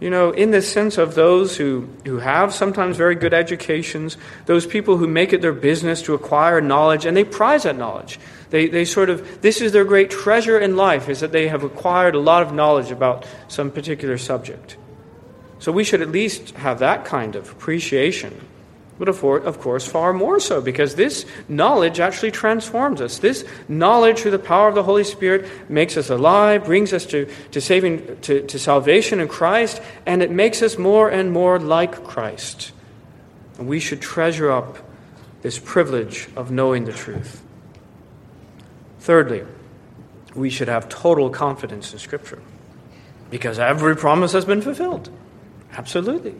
You 0.00 0.08
know, 0.10 0.30
in 0.30 0.50
the 0.50 0.62
sense 0.62 0.98
of 0.98 1.14
those 1.14 1.56
who, 1.56 1.88
who 2.04 2.18
have 2.18 2.54
sometimes 2.54 2.96
very 2.96 3.14
good 3.14 3.34
educations, 3.34 4.16
those 4.46 4.66
people 4.66 4.96
who 4.96 5.06
make 5.06 5.32
it 5.32 5.42
their 5.42 5.52
business 5.52 6.02
to 6.02 6.14
acquire 6.14 6.60
knowledge, 6.60 7.04
and 7.04 7.16
they 7.16 7.24
prize 7.24 7.64
that 7.64 7.76
knowledge. 7.76 8.18
They, 8.50 8.68
they 8.68 8.84
sort 8.84 9.10
of, 9.10 9.42
this 9.42 9.60
is 9.60 9.72
their 9.72 9.84
great 9.84 10.10
treasure 10.10 10.58
in 10.58 10.76
life, 10.76 11.08
is 11.08 11.20
that 11.20 11.32
they 11.32 11.48
have 11.48 11.62
acquired 11.62 12.14
a 12.14 12.18
lot 12.18 12.42
of 12.42 12.52
knowledge 12.52 12.90
about 12.90 13.26
some 13.48 13.70
particular 13.70 14.16
subject. 14.18 14.76
So 15.58 15.72
we 15.72 15.84
should 15.84 16.02
at 16.02 16.10
least 16.10 16.50
have 16.52 16.78
that 16.80 17.04
kind 17.04 17.34
of 17.34 17.50
appreciation 17.50 18.40
but 18.98 19.08
of 19.08 19.60
course, 19.60 19.86
far 19.86 20.14
more 20.14 20.40
so, 20.40 20.62
because 20.62 20.94
this 20.94 21.26
knowledge 21.48 22.00
actually 22.00 22.30
transforms 22.30 23.02
us. 23.02 23.18
This 23.18 23.44
knowledge, 23.68 24.20
through 24.20 24.30
the 24.30 24.38
power 24.38 24.68
of 24.68 24.74
the 24.74 24.82
Holy 24.82 25.04
Spirit, 25.04 25.70
makes 25.70 25.98
us 25.98 26.08
alive, 26.08 26.64
brings 26.64 26.94
us 26.94 27.04
to, 27.06 27.28
to, 27.50 27.60
saving, 27.60 28.18
to, 28.22 28.46
to 28.46 28.58
salvation 28.58 29.20
in 29.20 29.28
Christ, 29.28 29.82
and 30.06 30.22
it 30.22 30.30
makes 30.30 30.62
us 30.62 30.78
more 30.78 31.10
and 31.10 31.30
more 31.30 31.58
like 31.58 32.04
Christ. 32.04 32.72
And 33.58 33.68
we 33.68 33.80
should 33.80 34.00
treasure 34.00 34.50
up 34.50 34.78
this 35.42 35.58
privilege 35.58 36.28
of 36.34 36.50
knowing 36.50 36.86
the 36.86 36.92
truth. 36.92 37.42
Thirdly, 39.00 39.44
we 40.34 40.48
should 40.48 40.68
have 40.68 40.88
total 40.88 41.28
confidence 41.28 41.92
in 41.92 41.98
Scripture, 41.98 42.40
because 43.30 43.58
every 43.58 43.94
promise 43.94 44.32
has 44.32 44.46
been 44.46 44.62
fulfilled. 44.62 45.10
Absolutely. 45.76 46.34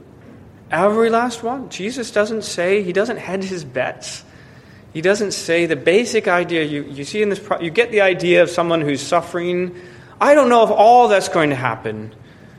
Every 0.71 1.11
last 1.11 1.43
one. 1.43 1.69
Jesus 1.69 2.11
doesn't 2.11 2.43
say, 2.43 2.83
he 2.83 2.93
doesn't 2.93 3.19
hedge 3.19 3.45
his 3.45 3.65
bets. 3.65 4.25
He 4.93 5.03
doesn't 5.03 5.33
say 5.33 5.67
the 5.67 5.77
basic 5.77 6.27
idea 6.27 6.65
you, 6.65 6.85
you 6.85 7.05
see 7.05 7.23
in 7.23 7.29
this, 7.29 7.47
you 7.61 7.71
get 7.71 7.91
the 7.91 8.01
idea 8.01 8.43
of 8.43 8.51
someone 8.51 8.81
who's 8.81 9.03
suffering. 9.03 9.77
I 10.21 10.35
don't 10.35 10.49
know 10.49 10.65
if 10.65 10.71
all 10.71 11.09
that's 11.09 11.29
going 11.29 11.51
to 11.51 11.57
happen. 11.57 12.13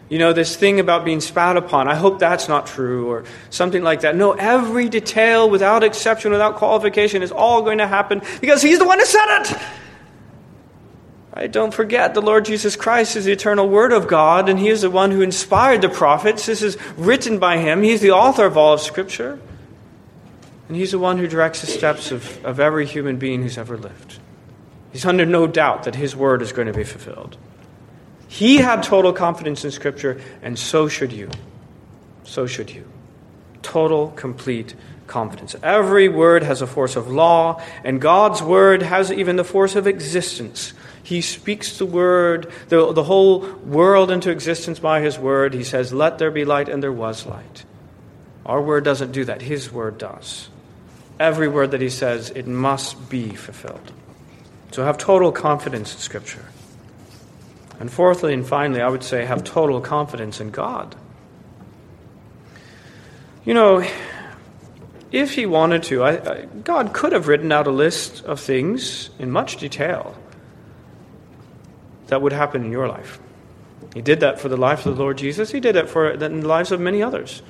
you 0.10 0.20
know, 0.20 0.32
this 0.32 0.56
thing 0.56 0.80
about 0.80 1.04
being 1.04 1.20
spat 1.20 1.58
upon, 1.58 1.88
I 1.88 1.96
hope 1.96 2.20
that's 2.20 2.48
not 2.48 2.66
true, 2.68 3.10
or 3.10 3.26
something 3.50 3.84
like 3.84 4.02
that. 4.02 4.16
No, 4.16 4.34
every 4.34 4.88
detail, 4.88 5.50
without 5.50 5.84
exception, 5.84 6.32
without 6.32 6.56
qualification, 6.56 7.22
is 7.24 7.32
all 7.32 7.62
going 7.62 7.80
to 7.80 7.88
happen 7.88 8.22
because 8.40 8.62
He's 8.62 8.80
the 8.80 8.86
one 8.86 9.00
who 9.00 9.06
said 9.06 9.42
it. 9.42 9.58
Right? 11.38 11.52
Don't 11.52 11.72
forget, 11.72 12.16
the 12.16 12.22
Lord 12.22 12.46
Jesus 12.46 12.76
Christ 12.76 13.16
is 13.16 13.26
the 13.26 13.32
eternal 13.32 13.70
Word 13.70 13.94
of 13.94 14.08
God, 14.08 14.50
and 14.50 14.58
He 14.58 14.70
is 14.70 14.82
the 14.82 14.90
one 14.90 15.12
who 15.12 15.22
inspired 15.22 15.84
the 15.84 15.90
prophets. 15.90 16.48
This 16.48 16.64
is 16.64 16.80
written 16.98 17.38
by 17.38 17.60
Him. 17.60 17.84
He's 17.84 18.02
the 18.02 18.10
author 18.10 18.46
of 18.46 18.58
all 18.58 18.74
of 18.74 18.82
Scripture. 18.82 19.40
And 20.68 20.76
He's 20.76 20.90
the 20.90 20.98
one 20.98 21.20
who 21.20 21.28
directs 21.28 21.62
the 21.62 21.68
steps 21.68 22.10
of, 22.12 22.44
of 22.44 22.60
every 22.60 22.88
human 22.88 23.18
being 23.18 23.44
who's 23.44 23.60
ever 23.60 23.78
lived. 23.78 24.18
He's 24.92 25.06
under 25.06 25.28
no 25.28 25.46
doubt 25.46 25.84
that 25.84 25.94
His 25.94 26.16
Word 26.16 26.42
is 26.42 26.52
going 26.54 26.70
to 26.70 26.74
be 26.74 26.84
fulfilled. 26.84 27.38
He 28.28 28.58
had 28.58 28.82
total 28.82 29.14
confidence 29.14 29.64
in 29.64 29.70
Scripture, 29.70 30.20
and 30.42 30.58
so 30.58 30.88
should 30.88 31.14
you. 31.14 31.30
So 32.24 32.48
should 32.48 32.72
you. 32.72 32.90
Total, 33.62 34.10
complete 34.10 34.74
confidence. 35.06 35.56
Every 35.62 36.10
word 36.10 36.42
has 36.42 36.64
a 36.64 36.68
force 36.68 36.96
of 36.96 37.10
law, 37.10 37.62
and 37.84 38.02
God's 38.02 38.42
word 38.42 38.82
has 38.82 39.12
even 39.12 39.36
the 39.36 39.44
force 39.44 39.76
of 39.76 39.86
existence. 39.86 40.74
He 41.08 41.22
speaks 41.22 41.78
the 41.78 41.86
word, 41.86 42.52
the, 42.68 42.92
the 42.92 43.06
whole 43.06 43.40
world 43.40 44.12
into 44.12 44.30
existence 44.30 44.78
by 44.78 45.00
His 45.00 45.18
word. 45.18 45.54
He 45.54 45.64
says, 45.64 45.94
Let 45.94 46.18
there 46.18 46.32
be 46.32 46.44
light, 46.44 46.68
and 46.68 46.84
there 46.84 46.92
was 46.92 47.26
light. 47.26 47.64
Our 48.46 48.62
word 48.62 48.84
doesn't 48.84 49.14
do 49.14 49.24
that, 49.24 49.42
His 49.42 49.72
word 49.72 49.98
does. 49.98 50.50
Every 51.18 51.48
word 51.48 51.72
that 51.72 51.80
He 51.80 51.90
says, 51.90 52.30
it 52.32 52.46
must 52.46 53.10
be 53.10 53.30
fulfilled. 53.30 53.94
So 54.72 54.84
have 54.84 54.98
total 54.98 55.32
confidence 55.32 55.94
in 55.94 56.02
Scripture. 56.02 56.44
And 57.80 57.90
fourthly 57.90 58.34
and 58.34 58.46
finally, 58.46 58.82
I 58.82 58.90
would 58.90 59.04
say 59.06 59.24
have 59.24 59.46
total 59.46 59.80
confidence 59.80 60.42
in 60.42 60.52
God. 60.52 60.94
You 63.46 63.54
know, 63.54 63.88
if 65.14 65.36
he 65.36 65.46
wanted 65.46 65.84
to, 65.84 66.04
I, 66.04 66.12
I, 66.12 66.46
God 66.66 66.92
could 66.92 67.14
have 67.14 67.30
written 67.30 67.54
out 67.54 67.66
a 67.66 67.72
list 67.72 68.26
of 68.26 68.42
things 68.42 69.10
in 69.20 69.32
much 69.32 69.56
detail 69.56 70.18
that 72.08 72.22
would 72.22 72.34
happen 72.34 72.66
in 72.66 72.72
your 72.72 72.88
life. 72.88 73.20
He 73.94 74.02
did 74.02 74.20
that 74.22 74.40
for 74.40 74.50
the 74.50 74.58
life 74.58 74.86
of 74.86 74.96
the 74.96 75.02
Lord 75.02 75.18
Jesus. 75.18 75.52
He 75.52 75.60
did 75.60 75.76
that 75.76 75.90
for 75.90 76.12
in 76.12 76.42
the 76.42 76.48
lives 76.48 76.72
of 76.72 76.80
many 76.80 77.02
others. 77.02 77.42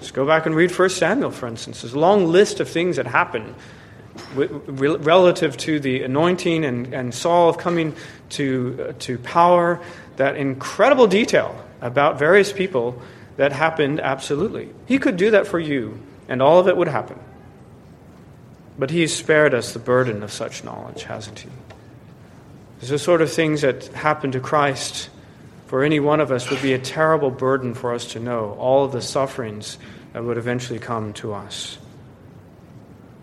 Just 0.00 0.14
go 0.14 0.26
back 0.26 0.46
and 0.46 0.54
read 0.54 0.76
1 0.76 0.90
Samuel, 0.90 1.30
for 1.30 1.46
instance. 1.46 1.82
There's 1.82 1.94
a 1.94 1.98
long 1.98 2.26
list 2.26 2.60
of 2.60 2.68
things 2.68 2.96
that 2.96 3.06
happened 3.06 3.54
relative 4.34 5.56
to 5.56 5.80
the 5.80 6.02
anointing 6.02 6.64
and, 6.64 6.94
and 6.94 7.14
Saul 7.14 7.52
coming 7.52 7.96
to, 8.30 8.86
uh, 8.88 8.92
to 9.00 9.18
power, 9.18 9.80
that 10.16 10.36
incredible 10.36 11.06
detail 11.06 11.60
about 11.80 12.18
various 12.18 12.52
people 12.52 13.00
that 13.36 13.52
happened, 13.52 14.00
absolutely. 14.00 14.70
He 14.86 14.98
could 14.98 15.16
do 15.16 15.32
that 15.32 15.46
for 15.46 15.58
you, 15.58 16.00
and 16.28 16.40
all 16.40 16.60
of 16.60 16.68
it 16.68 16.76
would 16.76 16.88
happen. 16.88 17.18
But 18.78 18.90
he's 18.90 19.14
spared 19.14 19.54
us 19.54 19.72
the 19.72 19.80
burden 19.80 20.22
of 20.22 20.32
such 20.32 20.62
knowledge, 20.62 21.04
hasn't 21.04 21.40
he? 21.40 21.48
The 22.80 22.98
sort 22.98 23.22
of 23.22 23.32
things 23.32 23.62
that 23.62 23.86
happen 23.88 24.32
to 24.32 24.40
Christ 24.40 25.08
for 25.66 25.82
any 25.82 26.00
one 26.00 26.20
of 26.20 26.30
us 26.30 26.50
would 26.50 26.62
be 26.62 26.72
a 26.72 26.78
terrible 26.78 27.30
burden 27.30 27.74
for 27.74 27.94
us 27.94 28.12
to 28.12 28.20
know, 28.20 28.52
all 28.58 28.84
of 28.84 28.92
the 28.92 29.02
sufferings 29.02 29.78
that 30.12 30.22
would 30.22 30.36
eventually 30.36 30.78
come 30.78 31.12
to 31.14 31.32
us. 31.32 31.78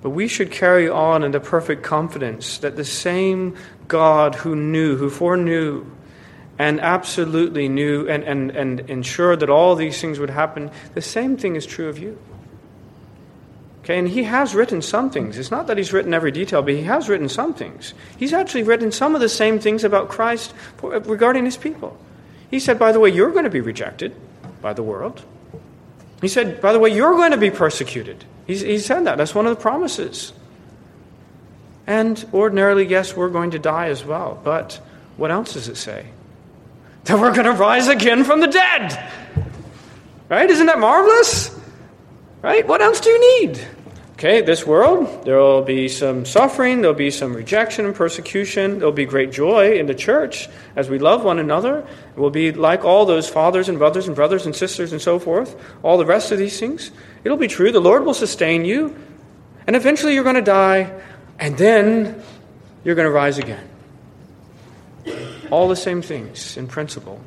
But 0.01 0.09
we 0.09 0.27
should 0.27 0.51
carry 0.51 0.89
on 0.89 1.23
in 1.23 1.31
the 1.31 1.39
perfect 1.39 1.83
confidence 1.83 2.57
that 2.59 2.75
the 2.75 2.83
same 2.83 3.55
God 3.87 4.35
who 4.35 4.55
knew, 4.55 4.97
who 4.97 5.09
foreknew, 5.09 5.85
and 6.57 6.79
absolutely 6.81 7.69
knew 7.69 8.07
and, 8.07 8.23
and, 8.23 8.51
and 8.51 8.79
ensured 8.89 9.39
that 9.41 9.49
all 9.49 9.75
these 9.75 10.01
things 10.01 10.19
would 10.19 10.29
happen, 10.29 10.71
the 10.93 11.01
same 11.01 11.37
thing 11.37 11.55
is 11.55 11.65
true 11.65 11.87
of 11.87 11.99
you. 11.99 12.17
Okay, 13.83 13.97
and 13.97 14.07
he 14.07 14.23
has 14.23 14.53
written 14.53 14.81
some 14.81 15.09
things. 15.09 15.39
It's 15.39 15.49
not 15.49 15.65
that 15.67 15.77
he's 15.77 15.91
written 15.91 16.13
every 16.13 16.31
detail, 16.31 16.61
but 16.61 16.73
he 16.73 16.83
has 16.83 17.09
written 17.09 17.27
some 17.27 17.53
things. 17.53 17.95
He's 18.17 18.31
actually 18.31 18.63
written 18.63 18.91
some 18.91 19.15
of 19.15 19.21
the 19.21 19.29
same 19.29 19.59
things 19.59 19.83
about 19.83 20.09
Christ 20.09 20.53
uh, 20.83 21.01
regarding 21.01 21.45
his 21.45 21.57
people. 21.57 21.97
He 22.51 22.59
said, 22.59 22.77
by 22.77 22.91
the 22.91 22.99
way, 22.99 23.09
you're 23.09 23.31
going 23.31 23.45
to 23.45 23.49
be 23.49 23.61
rejected 23.61 24.15
by 24.61 24.73
the 24.73 24.83
world. 24.83 25.23
He 26.21 26.27
said, 26.27 26.61
by 26.61 26.73
the 26.73 26.79
way, 26.79 26.93
you're 26.93 27.13
going 27.13 27.31
to 27.31 27.37
be 27.37 27.49
persecuted. 27.49 28.23
He's, 28.45 28.61
he 28.61 28.77
said 28.77 29.05
that. 29.05 29.17
That's 29.17 29.33
one 29.33 29.47
of 29.47 29.55
the 29.55 29.61
promises. 29.61 30.33
And 31.87 32.23
ordinarily, 32.31 32.85
yes, 32.85 33.15
we're 33.15 33.29
going 33.29 33.51
to 33.51 33.59
die 33.59 33.87
as 33.87 34.05
well. 34.05 34.39
But 34.43 34.79
what 35.17 35.31
else 35.31 35.53
does 35.53 35.67
it 35.67 35.77
say? 35.77 36.05
That 37.05 37.19
we're 37.19 37.33
going 37.33 37.45
to 37.45 37.53
rise 37.53 37.87
again 37.87 38.23
from 38.23 38.41
the 38.41 38.47
dead. 38.47 39.11
Right? 40.29 40.47
Isn't 40.47 40.67
that 40.67 40.77
marvelous? 40.77 41.49
Right? 42.43 42.67
What 42.67 42.79
else 42.79 43.01
do 43.01 43.09
you 43.09 43.41
need? 43.41 43.67
Okay, 44.21 44.41
this 44.41 44.67
world, 44.67 45.25
there 45.25 45.37
will 45.37 45.63
be 45.63 45.87
some 45.87 46.25
suffering, 46.25 46.81
there'll 46.81 46.93
be 46.93 47.09
some 47.09 47.35
rejection 47.35 47.85
and 47.87 47.95
persecution, 47.95 48.77
there'll 48.77 48.91
be 48.91 49.05
great 49.07 49.31
joy 49.31 49.79
in 49.79 49.87
the 49.87 49.95
church 49.95 50.47
as 50.75 50.91
we 50.91 50.99
love 50.99 51.23
one 51.23 51.39
another. 51.39 51.83
We'll 52.15 52.29
be 52.29 52.51
like 52.51 52.85
all 52.85 53.07
those 53.07 53.27
fathers 53.27 53.67
and 53.67 53.79
brothers 53.79 54.05
and 54.05 54.15
brothers 54.15 54.45
and 54.45 54.55
sisters 54.55 54.91
and 54.91 55.01
so 55.01 55.17
forth, 55.17 55.59
all 55.81 55.97
the 55.97 56.05
rest 56.05 56.31
of 56.31 56.37
these 56.37 56.59
things. 56.59 56.91
It'll 57.23 57.35
be 57.35 57.47
true. 57.47 57.71
The 57.71 57.79
Lord 57.79 58.05
will 58.05 58.13
sustain 58.13 58.63
you, 58.63 58.95
and 59.65 59.75
eventually 59.75 60.13
you're 60.13 60.23
going 60.23 60.35
to 60.35 60.43
die, 60.43 61.01
and 61.39 61.57
then 61.57 62.21
you're 62.83 62.93
going 62.93 63.07
to 63.07 63.11
rise 63.11 63.39
again. 63.39 63.67
All 65.49 65.67
the 65.67 65.75
same 65.75 66.03
things 66.03 66.57
in 66.57 66.67
principle. 66.67 67.19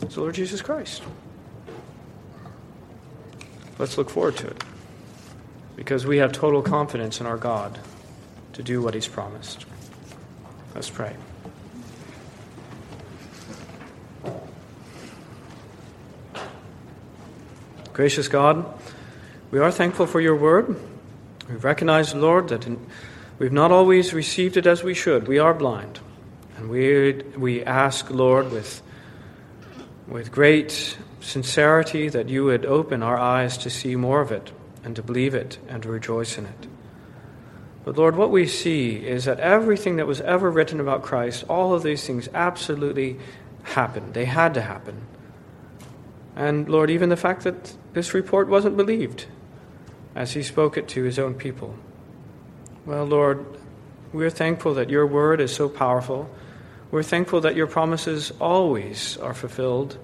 It's 0.00 0.16
the 0.16 0.22
Lord 0.22 0.34
Jesus 0.34 0.60
Christ. 0.60 1.04
Let's 3.78 3.96
look 3.96 4.10
forward 4.10 4.36
to 4.38 4.48
it 4.48 4.64
because 5.76 6.06
we 6.06 6.18
have 6.18 6.32
total 6.32 6.62
confidence 6.62 7.20
in 7.20 7.26
our 7.26 7.36
God 7.36 7.78
to 8.52 8.62
do 8.62 8.82
what 8.82 8.94
He's 8.94 9.08
promised. 9.08 9.64
Let's 10.74 10.90
pray. 10.90 11.16
Gracious 17.92 18.28
God, 18.28 18.64
we 19.50 19.58
are 19.58 19.70
thankful 19.70 20.06
for 20.06 20.20
your 20.20 20.36
word. 20.36 20.80
We 21.48 21.56
recognize, 21.56 22.14
Lord, 22.14 22.48
that 22.48 22.66
in, 22.66 22.86
we've 23.38 23.52
not 23.52 23.70
always 23.70 24.14
received 24.14 24.56
it 24.56 24.66
as 24.66 24.82
we 24.82 24.94
should. 24.94 25.28
We 25.28 25.38
are 25.38 25.52
blind. 25.52 26.00
And 26.56 26.70
we, 26.70 27.12
we 27.36 27.62
ask, 27.64 28.10
Lord, 28.10 28.50
with, 28.50 28.80
with 30.06 30.32
great 30.32 30.96
sincerity, 31.20 32.08
that 32.08 32.30
you 32.30 32.44
would 32.44 32.64
open 32.64 33.02
our 33.02 33.18
eyes 33.18 33.58
to 33.58 33.70
see 33.70 33.94
more 33.94 34.22
of 34.22 34.32
it 34.32 34.52
and 34.84 34.96
to 34.96 35.02
believe 35.02 35.34
it 35.34 35.58
and 35.68 35.82
to 35.82 35.88
rejoice 35.88 36.38
in 36.38 36.46
it. 36.46 36.66
But 37.84 37.96
Lord, 37.96 38.16
what 38.16 38.30
we 38.30 38.46
see 38.46 39.04
is 39.04 39.24
that 39.24 39.40
everything 39.40 39.96
that 39.96 40.06
was 40.06 40.20
ever 40.20 40.50
written 40.50 40.80
about 40.80 41.02
Christ, 41.02 41.44
all 41.48 41.74
of 41.74 41.82
these 41.82 42.06
things 42.06 42.28
absolutely 42.32 43.18
happened. 43.64 44.14
They 44.14 44.24
had 44.24 44.54
to 44.54 44.62
happen. 44.62 45.06
And 46.36 46.68
Lord, 46.68 46.90
even 46.90 47.08
the 47.08 47.16
fact 47.16 47.42
that 47.44 47.74
this 47.92 48.14
report 48.14 48.48
wasn't 48.48 48.76
believed 48.76 49.26
as 50.14 50.32
he 50.32 50.42
spoke 50.42 50.76
it 50.76 50.88
to 50.88 51.02
his 51.02 51.18
own 51.18 51.34
people. 51.34 51.76
Well, 52.86 53.04
Lord, 53.04 53.44
we're 54.12 54.30
thankful 54.30 54.74
that 54.74 54.90
your 54.90 55.06
word 55.06 55.40
is 55.40 55.54
so 55.54 55.68
powerful. 55.68 56.30
We're 56.90 57.02
thankful 57.02 57.40
that 57.42 57.56
your 57.56 57.66
promises 57.66 58.32
always 58.40 59.16
are 59.18 59.34
fulfilled. 59.34 59.98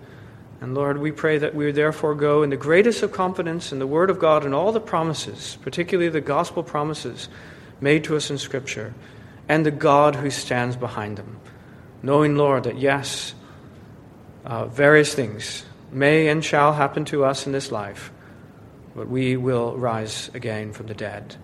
And 0.61 0.75
Lord, 0.75 0.99
we 0.99 1.13
pray 1.13 1.39
that 1.39 1.55
we 1.55 1.71
therefore 1.71 2.15
go 2.15 2.43
in 2.43 2.51
the 2.51 2.57
greatest 2.57 3.03
of 3.03 3.13
confidence 3.13 3.71
in 3.71 3.79
the 3.79 3.87
Word 3.87 4.11
of 4.11 4.19
God 4.19 4.45
and 4.45 4.55
all 4.55 4.73
the 4.73 4.81
promises, 4.81 5.57
particularly 5.63 6.09
the 6.09 6.21
gospel 6.21 6.63
promises 6.63 7.29
made 7.81 8.05
to 8.05 8.17
us 8.17 8.31
in 8.31 8.39
Scripture, 8.39 8.93
and 9.49 9.65
the 9.65 9.71
God 9.71 10.17
who 10.17 10.31
stands 10.31 10.77
behind 10.77 11.17
them. 11.17 11.39
Knowing, 12.03 12.37
Lord, 12.37 12.65
that 12.65 12.79
yes, 12.79 13.35
uh, 14.45 14.67
various 14.67 15.15
things 15.15 15.65
may 15.93 16.29
and 16.29 16.45
shall 16.45 16.73
happen 16.73 17.05
to 17.07 17.25
us 17.25 17.47
in 17.47 17.53
this 17.53 17.71
life, 17.71 18.11
but 18.97 19.09
we 19.09 19.37
will 19.37 19.77
rise 19.77 20.31
again 20.35 20.73
from 20.73 20.87
the 20.87 20.95
dead. 20.95 21.37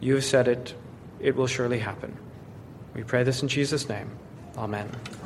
You 0.00 0.14
have 0.14 0.24
said 0.24 0.48
it, 0.48 0.74
it 1.20 1.36
will 1.36 1.46
surely 1.46 1.78
happen. 1.78 2.16
We 2.94 3.02
pray 3.02 3.22
this 3.22 3.42
in 3.42 3.48
Jesus' 3.48 3.88
name. 3.88 4.10
Amen. 4.56 4.88
Amen. 4.88 5.25